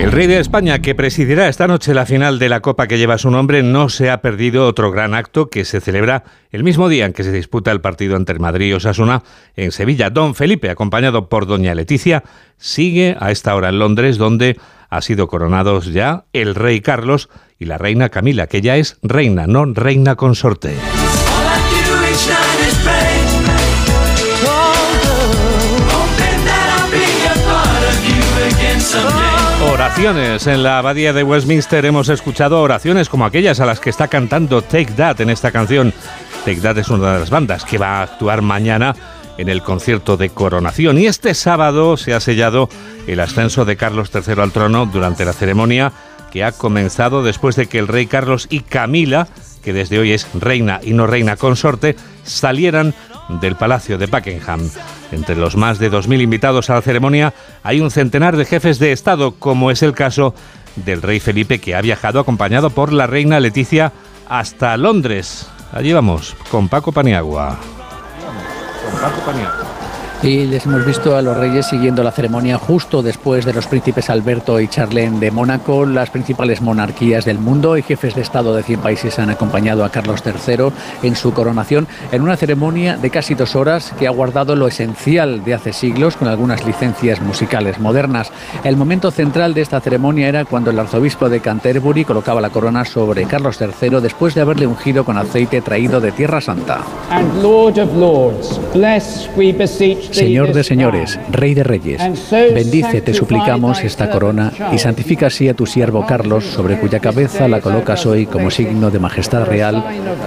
[0.00, 3.18] El rey de España, que presidirá esta noche la final de la Copa que lleva
[3.18, 7.04] su nombre, no se ha perdido otro gran acto que se celebra el mismo día
[7.04, 9.24] en que se disputa el partido entre Madrid y Osasuna
[9.56, 10.10] en Sevilla.
[10.10, 12.22] Don Felipe, acompañado por doña Leticia,
[12.58, 14.56] sigue a esta hora en Londres, donde
[14.88, 19.48] ha sido coronados ya el rey Carlos y la reina Camila, que ya es reina,
[19.48, 20.76] no reina consorte.
[29.60, 30.46] Oraciones.
[30.46, 34.62] En la abadía de Westminster hemos escuchado oraciones como aquellas a las que está cantando
[34.62, 35.92] Take That en esta canción.
[36.44, 38.94] Take That es una de las bandas que va a actuar mañana
[39.36, 40.96] en el concierto de coronación.
[40.98, 42.68] Y este sábado se ha sellado
[43.08, 45.92] el ascenso de Carlos III al trono durante la ceremonia
[46.30, 49.26] que ha comenzado después de que el rey Carlos y Camila,
[49.64, 52.94] que desde hoy es reina y no reina consorte, salieran
[53.28, 54.68] del Palacio de Buckingham.
[55.12, 58.92] Entre los más de 2.000 invitados a la ceremonia hay un centenar de jefes de
[58.92, 60.34] Estado, como es el caso
[60.76, 63.92] del rey Felipe, que ha viajado acompañado por la reina Leticia
[64.28, 65.48] hasta Londres.
[65.72, 67.58] Allí vamos, con Paco Paniagua.
[68.90, 69.67] Con Paco Paniagua.
[70.20, 74.10] Y les hemos visto a los reyes siguiendo la ceremonia justo después de los príncipes
[74.10, 75.86] Alberto y Charlene de Mónaco.
[75.86, 79.90] Las principales monarquías del mundo y jefes de Estado de 100 países han acompañado a
[79.90, 80.72] Carlos III
[81.04, 85.44] en su coronación en una ceremonia de casi dos horas que ha guardado lo esencial
[85.44, 88.32] de hace siglos con algunas licencias musicales modernas.
[88.64, 92.84] El momento central de esta ceremonia era cuando el arzobispo de Canterbury colocaba la corona
[92.84, 96.80] sobre Carlos III después de haberle ungido con aceite traído de Tierra Santa.
[100.10, 105.54] Señor de señores, Rey de reyes, bendice, te suplicamos, esta corona y santifica así a
[105.54, 109.84] tu siervo Carlos, sobre cuya cabeza la colocas hoy como signo de majestad real,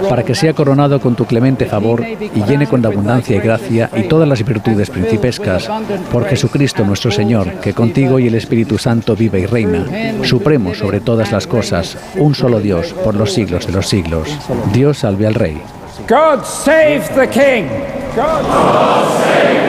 [0.08, 4.02] para que sea coronado con tu clemente favor y llene con abundancia y gracia y
[4.04, 5.68] todas las virtudes principescas,
[6.10, 9.86] por Jesucristo nuestro Señor, que contigo y el Espíritu Santo vive y reina,
[10.22, 14.28] supremo sobre todas las cosas, un solo Dios, por los siglos de los siglos.
[14.72, 15.60] Dios salve al Rey.
[16.08, 17.68] God save the King.
[18.14, 18.44] God
[19.24, 19.61] save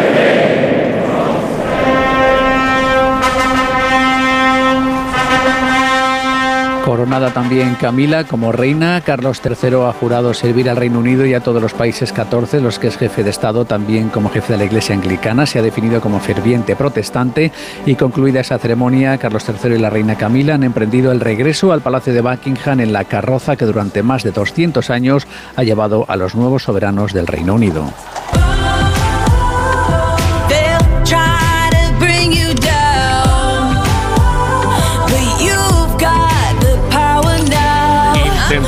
[7.14, 11.62] También Camila como reina, Carlos III ha jurado servir al Reino Unido y a todos
[11.62, 14.96] los países 14, los que es jefe de Estado, también como jefe de la Iglesia
[14.96, 15.46] Anglicana.
[15.46, 17.52] Se ha definido como ferviente protestante
[17.86, 21.82] y concluida esa ceremonia, Carlos III y la reina Camila han emprendido el regreso al
[21.82, 26.16] Palacio de Buckingham en la carroza que durante más de 200 años ha llevado a
[26.16, 27.94] los nuevos soberanos del Reino Unido.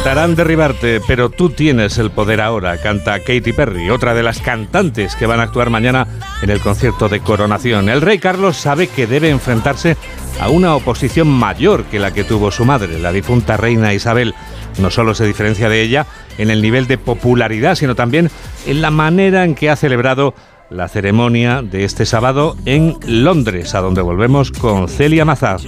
[0.06, 5.16] Intentarán derribarte, pero tú tienes el poder ahora, canta Katy Perry, otra de las cantantes
[5.16, 6.06] que van a actuar mañana
[6.44, 7.90] en el concierto de coronación.
[7.90, 9.98] El rey Carlos sabe que debe enfrentarse
[10.40, 14.36] a una oposición mayor que la que tuvo su madre, la difunta reina Isabel.
[14.78, 16.06] No solo se diferencia de ella
[16.38, 18.30] en el nivel de popularidad, sino también
[18.68, 20.36] en la manera en que ha celebrado
[20.70, 25.62] la ceremonia de este sábado en Londres, a donde volvemos con Celia Mazar.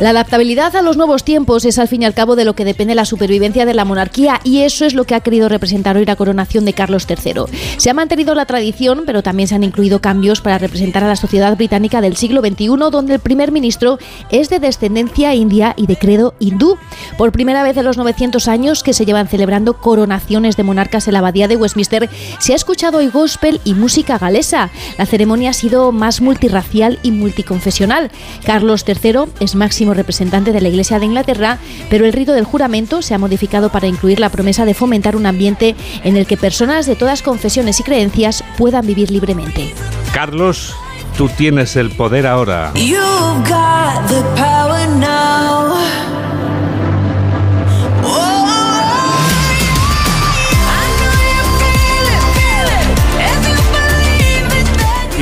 [0.00, 2.64] La adaptabilidad a los nuevos tiempos es al fin y al cabo de lo que
[2.64, 6.06] depende la supervivencia de la monarquía y eso es lo que ha querido representar hoy
[6.06, 7.42] la coronación de Carlos III.
[7.76, 11.16] Se ha mantenido la tradición, pero también se han incluido cambios para representar a la
[11.16, 13.98] sociedad británica del siglo XXI, donde el primer ministro
[14.30, 16.78] es de descendencia india y de credo hindú.
[17.18, 21.12] Por primera vez en los 900 años que se llevan celebrando coronaciones de monarcas en
[21.12, 24.70] la abadía de Westminster, se ha escuchado hoy gospel y música galesa.
[24.96, 28.10] La ceremonia ha sido más multirracial y multiconfesional.
[28.46, 33.02] Carlos III es máximo representante de la Iglesia de Inglaterra, pero el rito del juramento
[33.02, 35.74] se ha modificado para incluir la promesa de fomentar un ambiente
[36.04, 39.74] en el que personas de todas confesiones y creencias puedan vivir libremente.
[40.12, 40.74] Carlos,
[41.16, 42.72] tú tienes el poder ahora.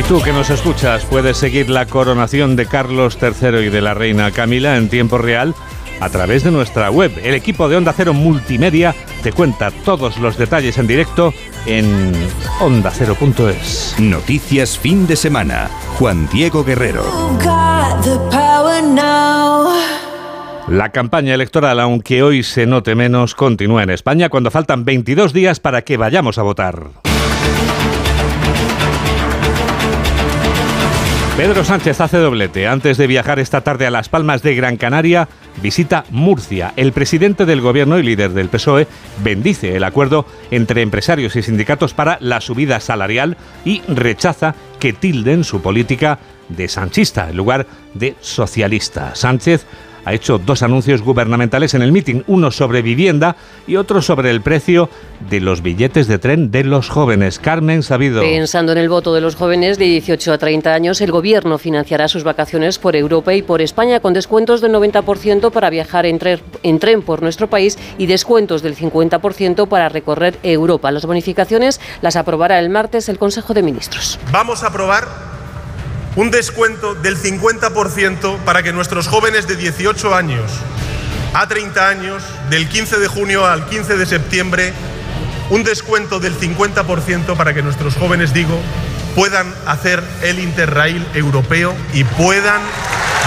[0.09, 4.31] Tú que nos escuchas puedes seguir la coronación de Carlos III y de la reina
[4.31, 5.55] Camila en tiempo real
[6.01, 7.13] a través de nuestra web.
[7.23, 11.35] El equipo de Onda Cero Multimedia te cuenta todos los detalles en directo
[11.67, 12.13] en
[12.61, 13.97] ondacero.es.
[13.99, 15.69] Noticias fin de semana.
[15.99, 17.05] Juan Diego Guerrero.
[20.69, 25.61] La campaña electoral, aunque hoy se note menos, continúa en España cuando faltan 22 días
[25.61, 27.08] para que vayamos a votar.
[31.39, 32.67] Pedro Sánchez hace doblete.
[32.67, 35.29] Antes de viajar esta tarde a Las Palmas de Gran Canaria,
[35.63, 36.73] visita Murcia.
[36.75, 38.89] El presidente del gobierno y líder del PSOE
[39.23, 45.45] bendice el acuerdo entre empresarios y sindicatos para la subida salarial y rechaza que tilden
[45.45, 46.19] su política
[46.49, 49.15] de sanchista en lugar de socialista.
[49.15, 49.65] Sánchez
[50.05, 53.37] ha hecho dos anuncios gubernamentales en el mitin, uno sobre vivienda
[53.67, 54.89] y otro sobre el precio
[55.31, 57.39] de los billetes de tren de los jóvenes.
[57.39, 58.21] Carmen Sabido.
[58.23, 62.09] Pensando en el voto de los jóvenes de 18 a 30 años, el gobierno financiará
[62.09, 66.19] sus vacaciones por Europa y por España con descuentos del 90% para viajar en,
[66.63, 70.91] en tren por nuestro país y descuentos del 50% para recorrer Europa.
[70.91, 74.19] Las bonificaciones las aprobará el martes el Consejo de Ministros.
[74.33, 75.38] Vamos a aprobar
[76.19, 80.51] un descuento del 50% para que nuestros jóvenes de 18 años
[81.33, 84.73] a 30 años, del 15 de junio al 15 de septiembre,
[85.51, 88.61] un descuento del 50% para que nuestros jóvenes, digo,
[89.19, 92.63] puedan hacer el Interrail europeo y puedan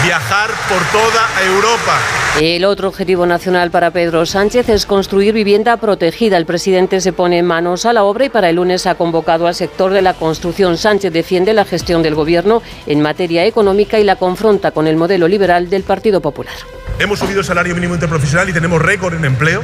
[0.06, 2.00] viajar por toda Europa.
[2.40, 6.38] El otro objetivo nacional para Pedro Sánchez es construir vivienda protegida.
[6.38, 9.54] El presidente se pone manos a la obra y para el lunes ha convocado al
[9.54, 10.78] sector de la construcción.
[10.78, 15.28] Sánchez defiende la gestión del gobierno en materia económica y la confronta con el modelo
[15.28, 16.56] liberal del Partido Popular.
[17.00, 19.62] Hemos subido el salario mínimo interprofesional y tenemos récord en empleo.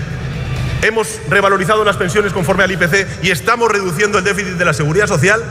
[0.81, 5.07] Hemos revalorizado las pensiones conforme al IPC y estamos reduciendo el déficit de la seguridad
[5.07, 5.41] social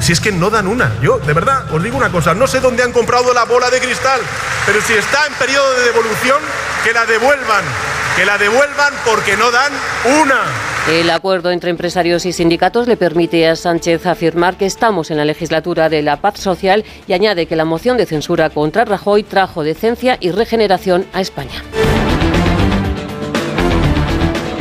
[0.00, 0.92] Si es que no dan una.
[1.00, 3.80] Yo, de verdad, os digo una cosa, no sé dónde han comprado la bola de
[3.80, 4.20] cristal,
[4.66, 6.38] pero si está en periodo de devolución,
[6.84, 7.64] que la devuelvan.
[8.16, 9.72] Que la devuelvan porque no dan
[10.22, 10.42] una.
[10.88, 15.24] El acuerdo entre empresarios y sindicatos le permite a Sánchez afirmar que estamos en la
[15.24, 19.62] legislatura de la paz social y añade que la moción de censura contra Rajoy trajo
[19.64, 21.62] decencia y regeneración a España.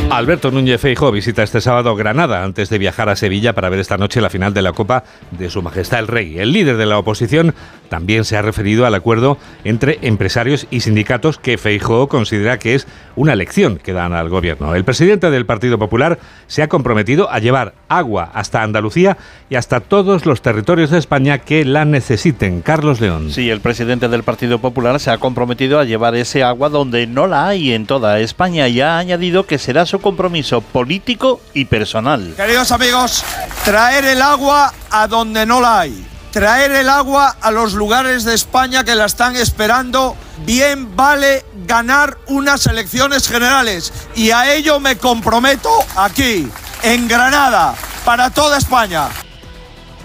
[0.09, 3.97] Alberto Núñez Feijóo visita este sábado Granada antes de viajar a Sevilla para ver esta
[3.97, 6.37] noche la final de la Copa de Su Majestad el Rey.
[6.37, 7.55] El líder de la oposición
[7.89, 12.87] también se ha referido al acuerdo entre empresarios y sindicatos que Feijóo considera que es
[13.15, 14.75] una lección que dan al gobierno.
[14.75, 19.17] El presidente del Partido Popular se ha comprometido a llevar agua hasta Andalucía
[19.49, 22.61] y hasta todos los territorios de España que la necesiten.
[22.61, 23.31] Carlos León.
[23.31, 27.27] Sí, el presidente del Partido Popular se ha comprometido a llevar ese agua donde no
[27.27, 32.33] la hay en toda España y ha añadido que será su compromiso político y personal.
[32.35, 33.23] Queridos amigos,
[33.63, 36.07] traer el agua a donde no la hay.
[36.31, 40.15] Traer el agua a los lugares de España que la están esperando.
[40.47, 43.93] Bien vale ganar unas elecciones generales.
[44.15, 46.49] Y a ello me comprometo aquí,
[46.83, 47.75] en Granada,
[48.05, 49.09] para toda España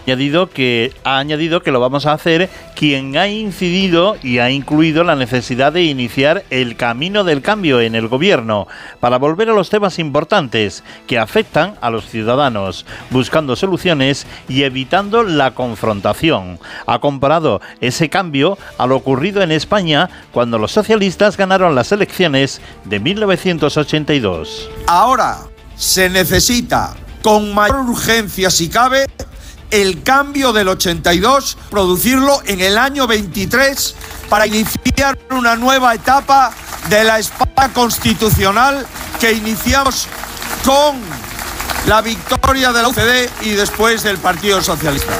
[0.08, 5.04] añadido que ha añadido que lo vamos a hacer quien ha incidido y ha incluido
[5.04, 8.66] la necesidad de iniciar el camino del cambio en el gobierno
[9.00, 15.24] para volver a los temas importantes que afectan a los ciudadanos, buscando soluciones y evitando
[15.24, 16.58] la confrontación.
[16.86, 22.62] Ha comparado ese cambio a lo ocurrido en España cuando los socialistas ganaron las elecciones
[22.86, 24.70] de 1982.
[24.86, 25.40] Ahora
[25.78, 29.06] se necesita con mayor urgencia si cabe
[29.70, 33.94] el cambio del 82, producirlo en el año 23
[34.28, 36.52] para iniciar una nueva etapa
[36.88, 38.86] de la espada constitucional
[39.20, 40.08] que iniciamos
[40.64, 40.96] con
[41.86, 45.14] la victoria de la UCD y después del Partido Socialista.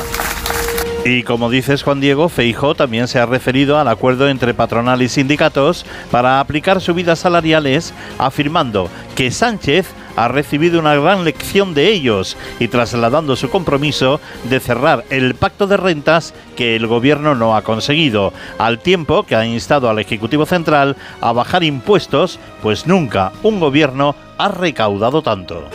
[1.04, 5.09] Y como dices Juan Diego, Feijó también se ha referido al acuerdo entre patronal y
[5.09, 9.86] sindicatos para aplicar subidas salariales, afirmando que Sánchez
[10.19, 15.69] ha recibido una gran lección de ellos y trasladando su compromiso de cerrar el pacto
[15.69, 20.45] de rentas que el gobierno no ha conseguido, al tiempo que ha instado al Ejecutivo
[20.45, 25.69] Central a bajar impuestos, pues nunca un gobierno ha recaudado tanto.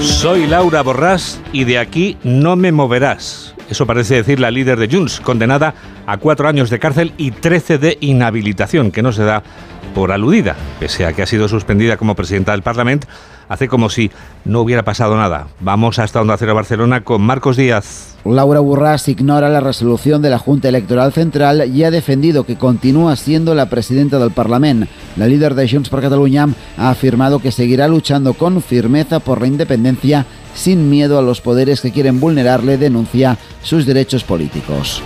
[0.00, 3.53] Soy Laura Borrás y de aquí no me moverás.
[3.70, 5.74] Eso parece decir la líder de Junts, condenada
[6.06, 9.42] a cuatro años de cárcel y trece de inhabilitación, que no se da
[9.94, 13.06] por aludida, pese a que ha sido suspendida como presidenta del Parlamento,
[13.48, 14.10] hace como si
[14.44, 15.48] no hubiera pasado nada.
[15.60, 18.16] Vamos hasta Onda Cero Barcelona con Marcos Díaz.
[18.24, 23.16] Laura Burras ignora la resolución de la Junta Electoral Central y ha defendido que continúa
[23.16, 24.90] siendo la presidenta del Parlamento.
[25.16, 26.48] La líder de Junts per Catalunya
[26.78, 31.80] ha afirmado que seguirá luchando con firmeza por la independencia sin miedo a los poderes
[31.80, 35.02] que quieren vulnerarle, denuncia sus derechos políticos.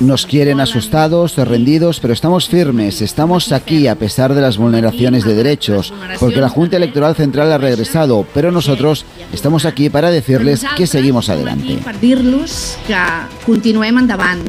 [0.00, 5.34] Nos quieren asustados, rendidos, pero estamos firmes, estamos aquí a pesar de las vulneraciones de
[5.34, 10.86] derechos, porque la Junta Electoral Central ha regresado, pero nosotros estamos aquí para decirles que
[10.86, 11.78] seguimos adelante.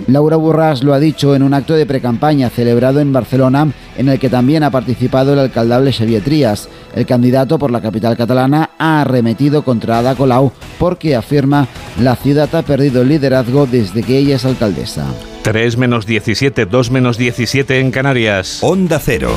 [0.08, 4.20] Laura Burras lo ha dicho en un acto de precampaña celebrado en Barcelona, en el
[4.20, 6.70] que también ha participado el alcaldable Xavier Trías.
[6.98, 11.68] El candidato por la capital catalana ha arremetido contra Ada Colau porque afirma
[12.02, 15.06] la ciudad ha perdido el liderazgo desde que ella es alcaldesa.
[15.44, 18.64] 3 menos 17, 2 menos 17 en Canarias.
[18.64, 19.30] Onda Cero.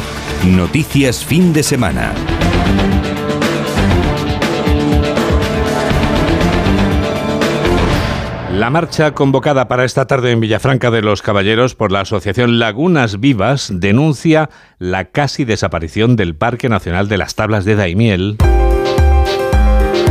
[0.47, 2.15] Noticias fin de semana.
[8.61, 13.19] La marcha convocada para esta tarde en Villafranca de los Caballeros por la Asociación Lagunas
[13.19, 18.37] Vivas denuncia la casi desaparición del Parque Nacional de las Tablas de Daimiel.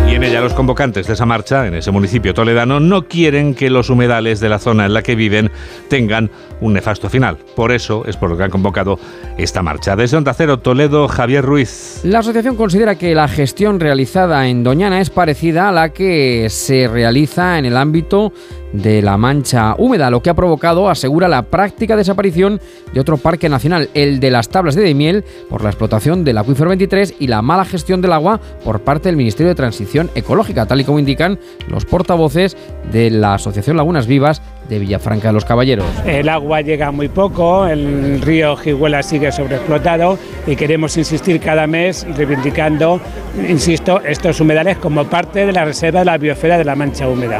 [0.10, 3.70] Y en ella los convocantes de esa marcha, en ese municipio toledano, no quieren que
[3.70, 5.52] los humedales de la zona en la que viven
[5.88, 6.32] tengan
[6.62, 7.38] un nefasto final.
[7.56, 9.00] Por eso es por lo que han convocado
[9.38, 9.96] esta marcha.
[9.96, 12.02] Desde Onda Cero, Toledo, Javier Ruiz.
[12.04, 16.88] La asociación considera que la gestión realizada en Doñana es parecida a la que se
[16.88, 18.34] realiza en el ámbito
[18.74, 22.62] de la mancha húmeda, lo que ha provocado, asegura, la práctica desaparición
[22.94, 26.70] de otro parque nacional, el de las tablas de Daimiel, por la explotación del acuífero
[26.70, 30.82] 23 y la mala gestión del agua por parte del Ministerio de Transición Ecológica, tal
[30.82, 32.58] y como indican los portavoces
[32.92, 35.88] de la Asociación Lagunas Vivas de Villafranca de los Caballeros.
[36.06, 42.06] El agua llega muy poco, el río Jiguela sigue sobreexplotado y queremos insistir cada mes
[42.16, 43.00] reivindicando,
[43.48, 47.40] insisto, estos humedales como parte de la reserva de la biosfera de la mancha húmeda.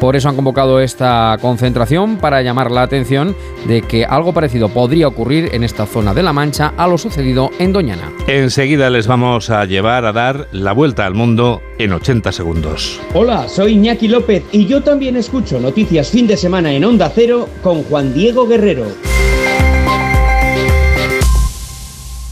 [0.00, 3.34] Por eso han convocado esta concentración para llamar la atención
[3.66, 7.50] de que algo parecido podría ocurrir en esta zona de la Mancha a lo sucedido
[7.58, 8.12] en Doñana.
[8.26, 13.00] Enseguida les vamos a llevar a dar la vuelta al mundo en 80 segundos.
[13.14, 17.48] Hola, soy Iñaki López y yo también escucho noticias fin de semana en Onda Cero
[17.62, 18.86] con Juan Diego Guerrero.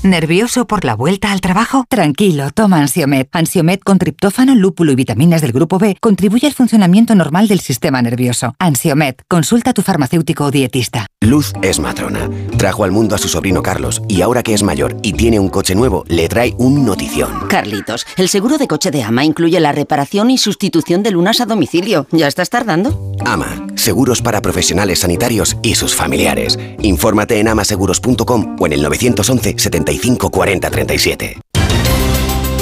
[0.02, 1.84] ¿Nervioso por la vuelta al trabajo?
[1.88, 3.28] Tranquilo, toma Ansiomet.
[3.30, 8.02] Ansiomet con triptófano, lúpulo y vitaminas del grupo B contribuye al funcionamiento normal del sistema
[8.02, 8.56] nervioso.
[8.58, 11.06] Ansiomet, consulta a tu farmacéutico o dietista.
[11.20, 12.28] Luz es matrona.
[12.58, 15.48] Trajo al mundo a su sobrino Carlos y ahora que es mayor y tiene un
[15.48, 17.46] coche nuevo, le trae un notición.
[17.48, 21.46] Carlitos, el seguro de coche de Ama incluye la reparación y sustitución de lunas a
[21.46, 22.08] domicilio.
[22.10, 23.14] ¿Ya estás tardando?
[23.24, 26.58] Ama, seguros para profesionales sanitarios y sus familiares.
[26.80, 29.54] Infórmate en amaseguros.com o en el 911
[29.92, 31.38] 75 40 37.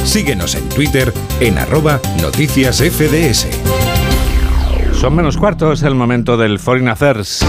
[0.04, 3.46] Síguenos en Twitter en arroba noticias FDS.
[4.92, 7.44] Son menos cuartos el momento del Foreign Affairs.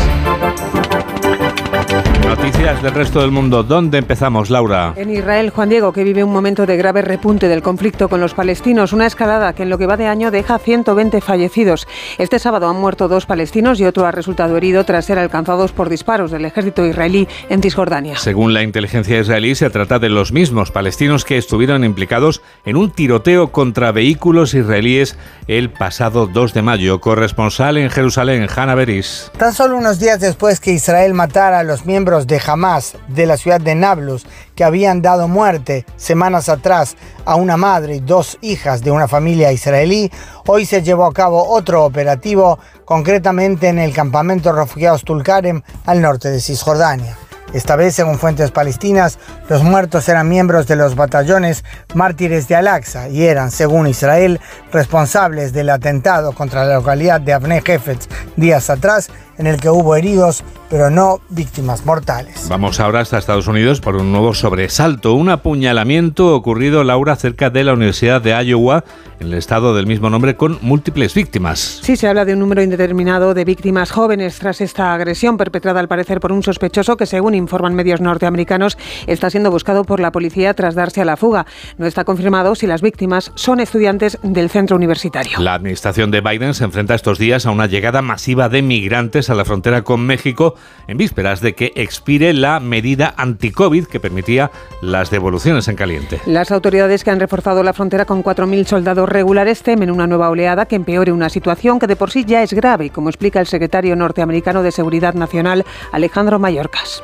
[2.31, 3.61] Noticias del resto del mundo.
[3.61, 4.93] ¿Dónde empezamos, Laura?
[4.95, 8.33] En Israel, Juan Diego, que vive un momento de grave repunte del conflicto con los
[8.33, 11.89] palestinos, una escalada que en lo que va de año deja 120 fallecidos.
[12.17, 15.89] Este sábado han muerto dos palestinos y otro ha resultado herido tras ser alcanzados por
[15.89, 18.17] disparos del ejército israelí en Cisjordania.
[18.17, 22.91] Según la inteligencia israelí, se trata de los mismos palestinos que estuvieron implicados en un
[22.91, 25.17] tiroteo contra vehículos israelíes
[25.47, 27.01] el pasado 2 de mayo.
[27.01, 29.33] Corresponsal en Jerusalén, Hanna Beris.
[29.37, 33.37] Tan solo unos días después que Israel matara a los miembros de Hamas de la
[33.37, 36.95] ciudad de Nablus que habían dado muerte semanas atrás
[37.25, 40.11] a una madre y dos hijas de una familia israelí,
[40.47, 46.29] hoy se llevó a cabo otro operativo, concretamente en el campamento refugiados Tulkarem al norte
[46.29, 47.17] de Cisjordania.
[47.53, 49.19] Esta vez, según fuentes palestinas,
[49.49, 54.39] los muertos eran miembros de los batallones mártires de Al-Aqsa y eran, según Israel,
[54.71, 58.07] responsables del atentado contra la localidad de Avnei Hefetz
[58.37, 59.09] días atrás,
[59.41, 62.47] en el que hubo heridos, pero no víctimas mortales.
[62.47, 67.63] Vamos ahora hasta Estados Unidos por un nuevo sobresalto, un apuñalamiento ocurrido, Laura, cerca de
[67.63, 68.83] la Universidad de Iowa,
[69.19, 71.79] en el estado del mismo nombre, con múltiples víctimas.
[71.81, 75.87] Sí, se habla de un número indeterminado de víctimas jóvenes tras esta agresión perpetrada al
[75.87, 78.77] parecer por un sospechoso que, según informan medios norteamericanos,
[79.07, 81.47] está siendo buscado por la policía tras darse a la fuga.
[81.79, 85.39] No está confirmado si las víctimas son estudiantes del centro universitario.
[85.39, 89.35] La administración de Biden se enfrenta estos días a una llegada masiva de migrantes a
[89.35, 90.55] la frontera con México
[90.87, 94.51] en vísperas de que expire la medida anti-COVID que permitía
[94.81, 96.21] las devoluciones en caliente.
[96.25, 100.65] Las autoridades que han reforzado la frontera con 4.000 soldados regulares temen una nueva oleada
[100.65, 103.95] que empeore una situación que de por sí ya es grave, como explica el secretario
[103.95, 107.03] norteamericano de Seguridad Nacional, Alejandro Mayorkas.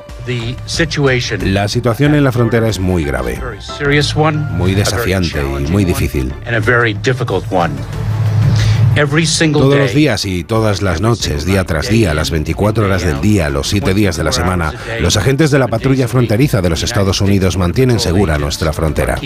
[1.46, 3.40] La situación en la frontera es muy grave,
[4.52, 6.34] muy desafiante y muy difícil.
[9.60, 13.50] Todos los días y todas las noches, día tras día, las 24 horas del día,
[13.50, 17.22] los 7 días de la semana, los agentes de la patrulla fronteriza de los Estados
[17.22, 19.20] Unidos mantienen segura nuestra frontera.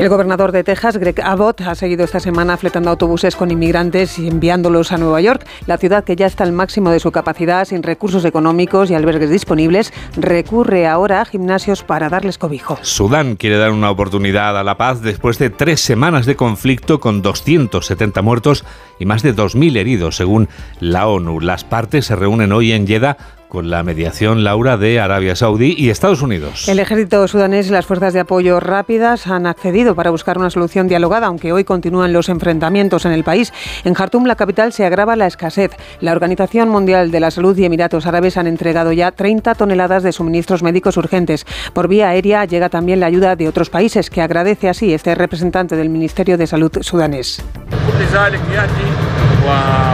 [0.00, 4.28] El gobernador de Texas, Greg Abbott, ha seguido esta semana fletando autobuses con inmigrantes y
[4.28, 5.46] enviándolos a Nueva York.
[5.66, 9.28] La ciudad, que ya está al máximo de su capacidad, sin recursos económicos y albergues
[9.28, 12.78] disponibles, recurre ahora a gimnasios para darles cobijo.
[12.80, 17.20] Sudán quiere dar una oportunidad a la paz después de tres semanas de conflicto con
[17.20, 18.64] 270 muertos
[18.98, 20.48] y más de 2.000 heridos, según
[20.80, 21.40] la ONU.
[21.40, 23.18] Las partes se reúnen hoy en Jeddah
[23.50, 26.68] con la mediación, Laura, de Arabia Saudí y Estados Unidos.
[26.68, 30.88] El ejército sudanés y las fuerzas de apoyo rápidas han accedido para buscar una solución
[30.88, 33.52] dialogada, aunque hoy continúan los enfrentamientos en el país.
[33.84, 35.72] En Jartum, la capital, se agrava la escasez.
[36.00, 40.12] La Organización Mundial de la Salud y Emiratos Árabes han entregado ya 30 toneladas de
[40.12, 41.44] suministros médicos urgentes.
[41.74, 45.74] Por vía aérea llega también la ayuda de otros países, que agradece así este representante
[45.74, 47.42] del Ministerio de Salud sudanés.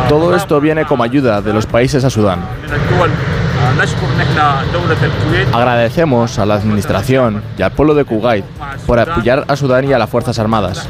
[0.08, 2.40] Todo esto viene como ayuda de los países a Sudán.
[5.52, 8.44] Agradecemos a la Administración y al pueblo de Kuwait
[8.86, 10.88] por apoyar a Sudán y a las Fuerzas Armadas.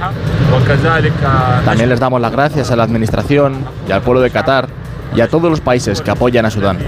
[1.64, 4.68] También les damos las gracias a la Administración y al pueblo de Qatar
[5.14, 6.78] y a todos los países que apoyan a Sudán.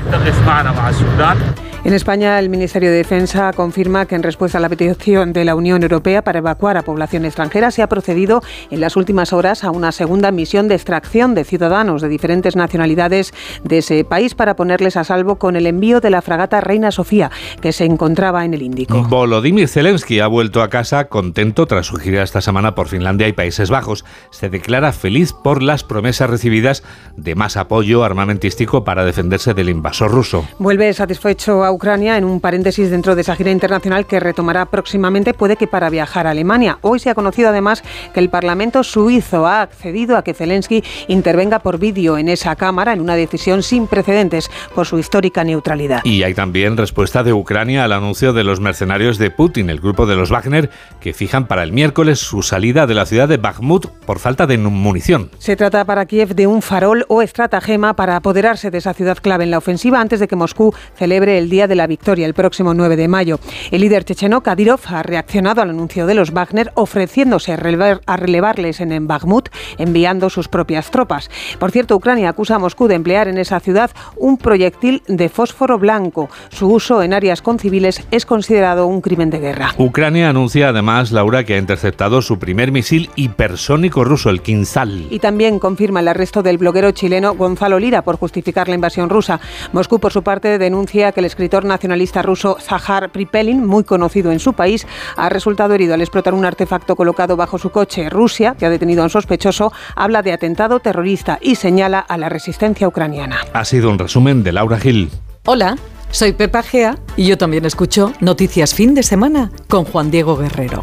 [1.89, 5.55] En España, el Ministerio de Defensa confirma que en respuesta a la petición de la
[5.55, 9.71] Unión Europea para evacuar a población extranjera se ha procedido en las últimas horas a
[9.71, 13.33] una segunda misión de extracción de ciudadanos de diferentes nacionalidades
[13.65, 17.31] de ese país para ponerles a salvo con el envío de la fragata Reina Sofía,
[17.63, 19.05] que se encontraba en el Índico.
[19.05, 23.33] Volodymyr Zelensky ha vuelto a casa contento tras su gira esta semana por Finlandia y
[23.33, 24.05] Países Bajos.
[24.31, 26.83] Se declara feliz por las promesas recibidas
[27.17, 30.47] de más apoyo armamentístico para defenderse del invasor ruso.
[30.59, 35.33] Vuelve satisfecho a Ucrania en un paréntesis dentro de esa gira internacional que retomará próximamente,
[35.33, 36.79] puede que para viajar a Alemania.
[36.83, 41.61] Hoy se ha conocido además que el Parlamento suizo ha accedido a que Zelensky intervenga
[41.61, 46.01] por vídeo en esa Cámara en una decisión sin precedentes por su histórica neutralidad.
[46.03, 50.05] Y hay también respuesta de Ucrania al anuncio de los mercenarios de Putin, el grupo
[50.07, 50.71] de los Wagner,
[51.01, 54.59] que fijan para el miércoles su salida de la ciudad de Bakhmut por falta de
[54.59, 55.31] munición.
[55.39, 59.45] Se trata para Kiev de un farol o estratagema para apoderarse de esa ciudad clave
[59.45, 62.75] en la ofensiva antes de que Moscú celebre el Día de la Victoria el próximo
[62.75, 63.41] 9 de mayo.
[63.71, 69.07] El líder checheno Kadyrov ha reaccionado al anuncio de los Wagner ofreciéndose a, relevarles en
[69.07, 69.49] Bakhmut
[69.79, 71.31] enviando sus propias tropas.
[71.59, 75.79] Por cierto, Ucrania acusa a Moscú de emplear en esa ciudad un proyectil de fósforo
[75.79, 76.29] blanco.
[76.51, 79.75] Su uso en áreas con civiles es considerado un crimen de guerra.
[79.79, 85.07] Ucrania anuncia además, Laura, que ha interceptado su primer misil hipersónico ruso, el Kinsal.
[85.11, 89.41] Y también confirma el arresto del bloguero chileno Gonzalo Lira por justificar la invasión rusa.
[89.73, 94.39] Moscú, por su parte, denuncia que el escritor nacionalista ruso Zahar Pripelin, muy conocido en
[94.39, 94.87] su país,
[95.17, 98.09] ha resultado herido al explotar un artefacto colocado bajo su coche.
[98.11, 102.29] Rusia, que ha detenido a un sospechoso, habla de atentado terrorista y señala a la
[102.29, 103.41] resistencia ucraniana.
[103.53, 105.11] Ha sido un resumen de Laura Gil.
[105.47, 105.77] Hola.
[106.11, 110.83] Soy Pepa Gea y yo también escucho Noticias Fin de Semana con Juan Diego Guerrero.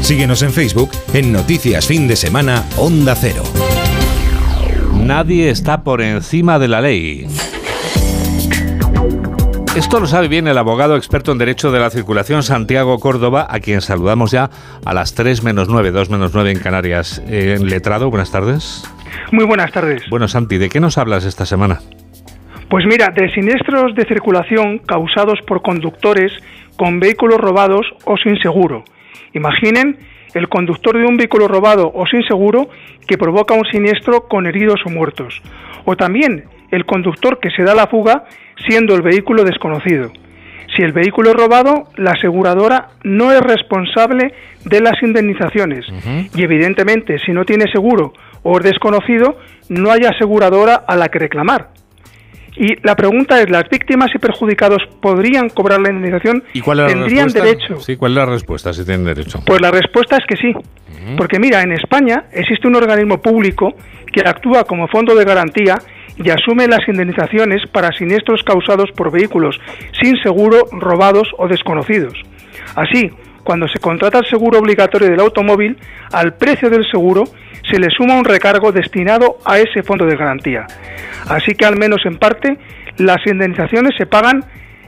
[0.00, 3.42] Síguenos en Facebook en Noticias Fin de Semana Onda Cero.
[4.94, 7.26] Nadie está por encima de la ley.
[9.76, 13.60] Esto lo sabe bien el abogado experto en Derecho de la Circulación, Santiago Córdoba, a
[13.60, 14.50] quien saludamos ya
[14.84, 17.22] a las 3 menos 9, 2 menos 9 en Canarias.
[17.28, 18.82] Eh, en letrado, buenas tardes.
[19.30, 20.02] Muy buenas tardes.
[20.10, 21.80] Bueno, Santi, ¿de qué nos hablas esta semana?
[22.68, 26.32] Pues mira, de siniestros de circulación causados por conductores
[26.76, 28.82] con vehículos robados o sin seguro
[29.32, 29.98] Imaginen
[30.34, 32.68] el conductor de un vehículo robado o sin seguro
[33.06, 35.42] que provoca un siniestro con heridos o muertos.
[35.84, 38.24] O también el conductor que se da la fuga
[38.68, 40.12] siendo el vehículo desconocido.
[40.76, 44.32] Si el vehículo es robado, la aseguradora no es responsable
[44.64, 45.84] de las indemnizaciones.
[46.34, 48.12] Y evidentemente, si no tiene seguro
[48.42, 51.70] o es desconocido, no hay aseguradora a la que reclamar.
[52.56, 56.42] Y la pregunta es, ¿las víctimas y perjudicados podrían cobrar la indemnización?
[56.52, 57.80] ¿Y cuál ¿Tendrían derecho?
[57.80, 59.40] Sí, ¿cuál es la respuesta si tienen derecho?
[59.46, 60.52] Pues la respuesta es que sí.
[61.16, 63.74] Porque mira, en España existe un organismo público
[64.12, 65.78] que actúa como fondo de garantía
[66.16, 69.58] y asume las indemnizaciones para siniestros causados por vehículos
[70.00, 72.14] sin seguro, robados o desconocidos.
[72.74, 73.10] Así,
[73.44, 75.76] cuando se contrata el seguro obligatorio del automóvil,
[76.12, 77.24] al precio del seguro
[77.70, 80.66] se le suma un recargo destinado a ese fondo de garantía.
[81.28, 82.58] Así que al menos en parte
[82.96, 84.44] las indemnizaciones se pagan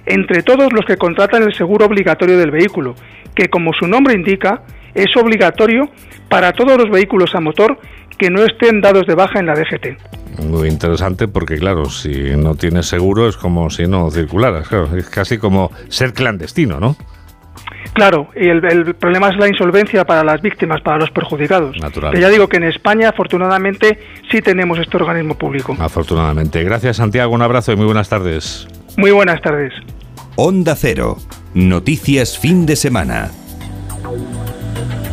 [0.07, 2.95] entre todos los que contratan el seguro obligatorio del vehículo,
[3.35, 4.63] que como su nombre indica,
[4.95, 5.89] es obligatorio
[6.29, 7.79] para todos los vehículos a motor
[8.19, 10.43] que no estén dados de baja en la DGT.
[10.45, 15.39] Muy interesante porque claro, si no tienes seguro es como si no circularas, es casi
[15.39, 16.97] como ser clandestino, ¿no?
[17.93, 21.77] Claro, y el, problema es la insolvencia para las víctimas, para los perjudicados.
[21.79, 22.13] Natural.
[22.13, 23.99] Que ya digo que en España, afortunadamente,
[24.31, 25.77] sí tenemos este organismo público.
[25.79, 26.63] Afortunadamente.
[26.65, 27.35] Gracias, Santiago.
[27.35, 28.67] Un abrazo y muy buenas tardes.
[28.97, 29.75] Muy buenas tardes.
[30.37, 31.19] Onda Cero.
[31.55, 33.31] Noticias fin de semana.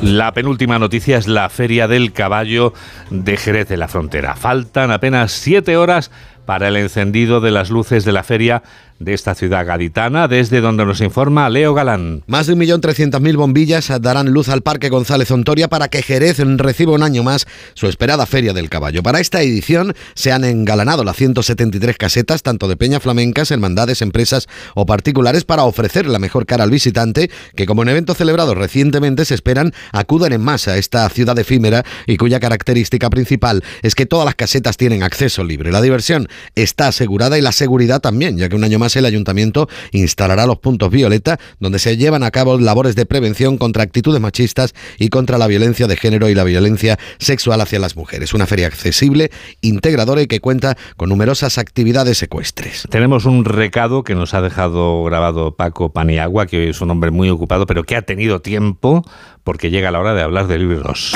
[0.01, 2.73] La penúltima noticia es la Feria del Caballo
[3.09, 4.36] de Jerez de la Frontera.
[4.36, 6.09] Faltan apenas siete horas
[6.45, 8.63] para el encendido de las luces de la feria
[8.99, 12.23] de esta ciudad gaditana, desde donde nos informa Leo Galán.
[12.27, 17.03] Más de 1.300.000 bombillas darán luz al Parque González Ontoria para que Jerez reciba un
[17.03, 19.01] año más su esperada Feria del Caballo.
[19.01, 24.47] Para esta edición se han engalanado las 173 casetas, tanto de peña flamencas, hermandades, empresas
[24.75, 29.25] o particulares, para ofrecer la mejor cara al visitante, que como en eventos celebrados recientemente
[29.25, 34.05] se esperan acudan en masa a esta ciudad efímera y cuya característica principal es que
[34.05, 35.71] todas las casetas tienen acceso libre.
[35.71, 39.67] La diversión está asegurada y la seguridad también, ya que un año más el ayuntamiento
[39.91, 44.73] instalará los puntos violeta donde se llevan a cabo labores de prevención contra actitudes machistas
[44.97, 48.33] y contra la violencia de género y la violencia sexual hacia las mujeres.
[48.33, 49.31] Una feria accesible,
[49.61, 52.87] integradora y que cuenta con numerosas actividades ecuestres.
[52.89, 57.29] Tenemos un recado que nos ha dejado grabado Paco Paniagua, que es un hombre muy
[57.29, 59.03] ocupado, pero que ha tenido tiempo
[59.43, 61.13] porque llega la hora de hablar de libros.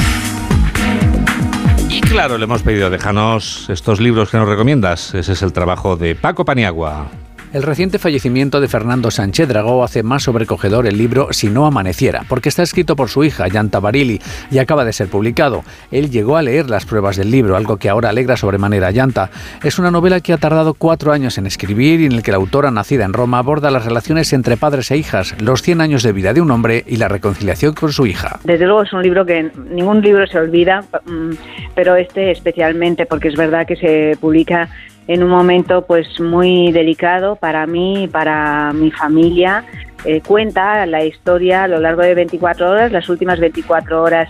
[1.89, 5.13] Y claro, le hemos pedido, déjanos estos libros que nos recomiendas.
[5.13, 7.11] Ese es el trabajo de Paco Paniagua.
[7.53, 12.23] El reciente fallecimiento de Fernando Sánchez Dragó hace más sobrecogedor el libro Si no amaneciera,
[12.27, 15.63] porque está escrito por su hija, Yanta Barili, y acaba de ser publicado.
[15.91, 19.29] Él llegó a leer las pruebas del libro, algo que ahora alegra sobremanera a Yanta.
[19.63, 22.37] Es una novela que ha tardado cuatro años en escribir y en el que la
[22.37, 26.11] autora, nacida en Roma, aborda las relaciones entre padres e hijas, los 100 años de
[26.11, 28.39] vida de un hombre y la reconciliación con su hija.
[28.43, 31.33] Desde luego es un libro que ningún libro se olvida, mm,
[31.75, 34.69] pero este especialmente porque es verdad que se publica
[35.07, 39.65] en un momento pues muy delicado para mí y para mi familia.
[40.05, 44.29] Eh, cuenta la historia a lo largo de 24 horas, las últimas 24 horas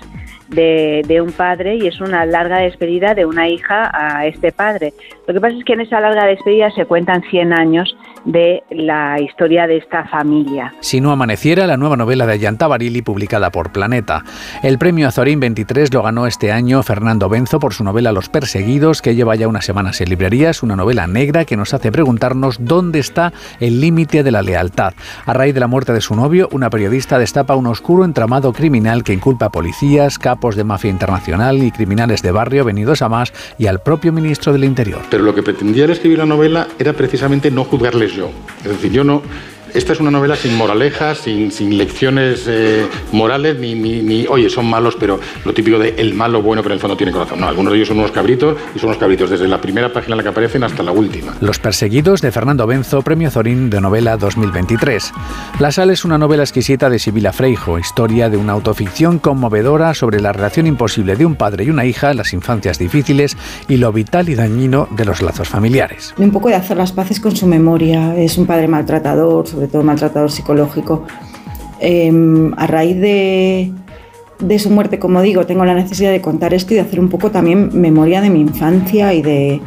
[0.49, 4.93] de, de, un padre y es una larga despedida de una hija a este padre.
[5.27, 7.95] Lo que pasa es que en esa larga despedida se cuentan 100 años
[8.25, 10.73] de la historia de esta familia.
[10.79, 14.23] Si no amaneciera, la nueva novela de Ayanta Barili publicada por Planeta.
[14.61, 19.01] El premio Azorín 23 lo ganó este año Fernando Benzo por su novela Los Perseguidos,
[19.01, 22.99] que lleva ya unas semanas en librerías, una novela negra que nos hace preguntarnos dónde
[22.99, 24.93] está el límite de la lealtad.
[25.25, 29.03] A raíz de la muerte de su novio, una periodista destapa un oscuro entramado criminal
[29.03, 33.33] que inculpa a policías, capos de mafia internacional y criminales de barrio venidos a más
[33.57, 35.01] y al propio ministro del Interior.
[35.09, 38.12] Pero lo que pretendía al escribir la novela era precisamente no juzgarles
[38.59, 39.21] Es decir, yo no,
[39.73, 44.49] esta es una novela sin moralejas, sin, sin lecciones eh, morales, ni, ni, ni, oye,
[44.49, 47.39] son malos, pero lo típico de el malo bueno, pero en el fondo tiene corazón.
[47.39, 50.13] No, algunos de ellos son unos cabritos y son unos cabritos desde la primera página
[50.13, 51.33] en la que aparecen hasta la última.
[51.41, 55.11] Los perseguidos de Fernando Benzo, Premio Zorín de Novela 2023.
[55.59, 60.19] La Sal es una novela exquisita de Sibila Freijo, historia de una autoficción conmovedora sobre
[60.19, 64.29] la relación imposible de un padre y una hija, las infancias difíciles y lo vital
[64.29, 66.13] y dañino de los lazos familiares.
[66.17, 68.15] Un poco de hacer las paces con su memoria.
[68.15, 71.05] Es un padre maltratador, sobre todo maltratador psicológico.
[71.79, 72.11] Eh,
[72.57, 73.71] a raíz de,
[74.39, 77.09] de, su muerte, como digo, tengo la necesidad de contar esto y de hacer un
[77.09, 79.61] poco también memoria de mi infancia y, de,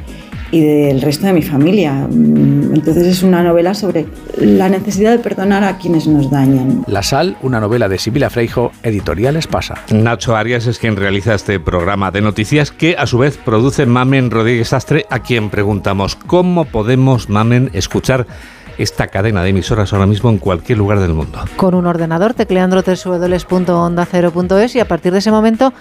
[0.51, 2.07] y del resto de mi familia.
[2.11, 4.07] Entonces es una novela sobre
[4.39, 6.85] la necesidad de perdonar a quienes nos dañan.
[6.87, 9.75] La Sal, una novela de Sibila Freijo, Editoriales Pasa.
[9.93, 14.31] Nacho Arias es quien realiza este programa de noticias que a su vez produce Mamen
[14.31, 18.27] Rodríguez Astre, a quien preguntamos cómo podemos, Mamen, escuchar
[18.79, 21.41] esta cadena de emisoras ahora mismo en cualquier lugar del mundo.
[21.57, 25.73] Con un ordenador tecleando www.ondacero.es y a partir de ese momento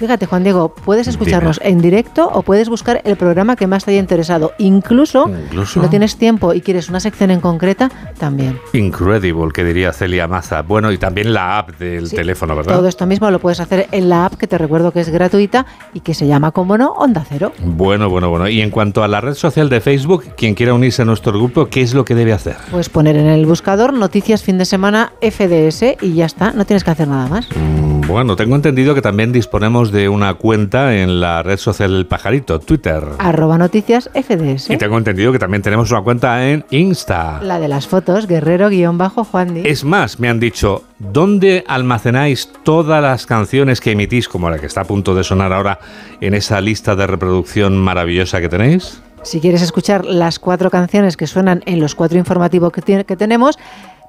[0.00, 1.72] Fíjate, Juan Diego, puedes escucharnos Dime.
[1.72, 4.52] en directo o puedes buscar el programa que más te haya interesado.
[4.56, 8.58] Incluso, Incluso, si no tienes tiempo y quieres una sección en concreta, también.
[8.72, 10.62] Incredible, que diría Celia Maza.
[10.62, 12.76] Bueno, y también la app del sí, teléfono, ¿verdad?
[12.76, 15.66] Todo esto mismo lo puedes hacer en la app que te recuerdo que es gratuita
[15.92, 17.52] y que se llama, como no, Onda Cero.
[17.62, 18.48] Bueno, bueno, bueno.
[18.48, 21.66] Y en cuanto a la red social de Facebook, quien quiera unirse a nuestro grupo,
[21.66, 22.56] ¿qué es lo que debe hacer?
[22.70, 26.84] Pues poner en el buscador Noticias Fin de Semana FDS y ya está, no tienes
[26.84, 27.46] que hacer nada más.
[27.54, 32.06] Mm, bueno, tengo entendido que también disponemos de una cuenta en la red social del
[32.06, 33.02] pajarito, Twitter.
[33.18, 34.70] Arroba noticias FDS.
[34.70, 37.40] Y tengo entendido que también tenemos una cuenta en Insta.
[37.42, 43.80] La de las fotos, guerrero-juan Es más, me han dicho, ¿dónde almacenáis todas las canciones
[43.80, 45.78] que emitís, como la que está a punto de sonar ahora
[46.20, 49.00] en esa lista de reproducción maravillosa que tenéis?
[49.22, 53.58] Si quieres escuchar las cuatro canciones que suenan en los cuatro informativos que tenemos,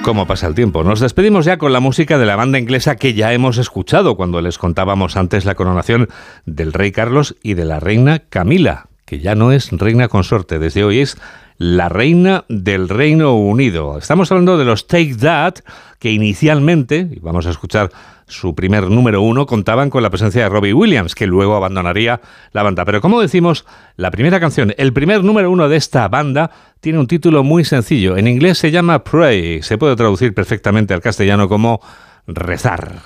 [0.02, 0.82] ¿Cómo pasa el tiempo?
[0.82, 4.40] Nos despedimos ya con la música de la banda inglesa que ya hemos escuchado cuando
[4.40, 6.08] les contábamos antes la coronación
[6.46, 10.84] del rey Carlos y de la reina Camila, que ya no es reina consorte, desde
[10.84, 11.16] hoy es
[11.58, 13.98] la reina del Reino Unido.
[13.98, 15.58] Estamos hablando de los Take That,
[16.00, 17.90] que inicialmente, y vamos a escuchar
[18.26, 22.20] su primer número uno, contaban con la presencia de Robbie Williams, que luego abandonaría
[22.52, 22.84] la banda.
[22.84, 27.06] Pero como decimos, la primera canción, el primer número uno de esta banda, tiene un
[27.06, 28.16] título muy sencillo.
[28.16, 31.80] En inglés se llama Pray, se puede traducir perfectamente al castellano como
[32.26, 33.00] rezar.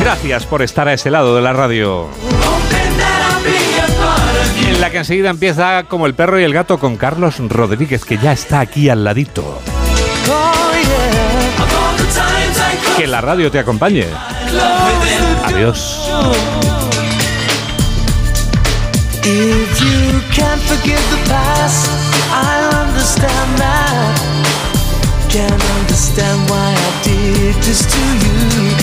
[0.00, 2.08] Gracias por estar a ese lado de la radio.
[4.66, 8.16] En la que enseguida empieza como el perro y el gato con Carlos Rodríguez, que
[8.16, 9.60] ya está aquí al ladito.
[12.96, 14.06] Que la radio te acompañe.
[15.44, 16.10] Adiós.
[19.22, 21.90] If you can't forgive the past,
[22.32, 24.18] I understand that.
[25.28, 28.74] Can't understand why I did this to you.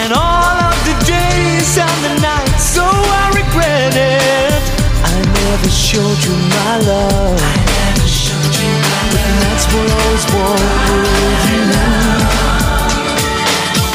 [0.00, 4.62] And all of the days and the nights, so I regret it.
[5.04, 7.75] I never showed you my love.
[9.40, 10.60] that's nights will always walk
[10.90, 11.50] with.
[11.50, 11.62] You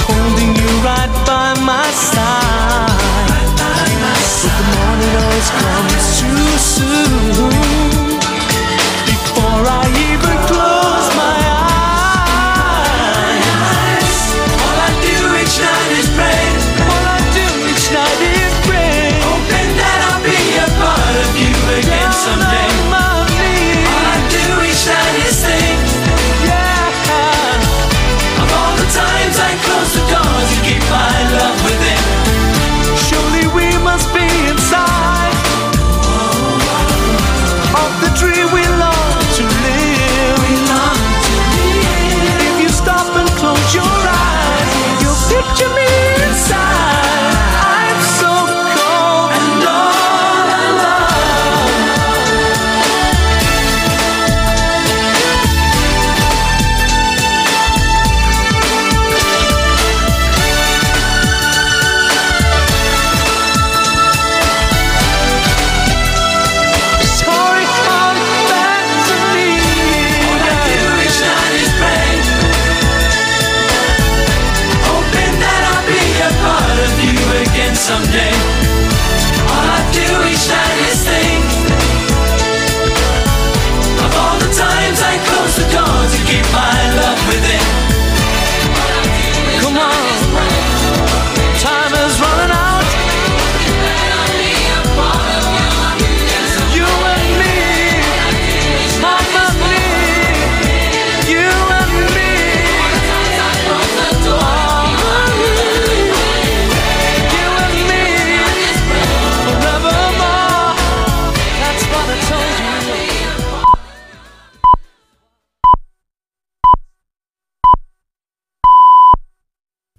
[0.07, 2.89] Holding you right by my side.
[3.57, 7.90] But the morning always comes too soon.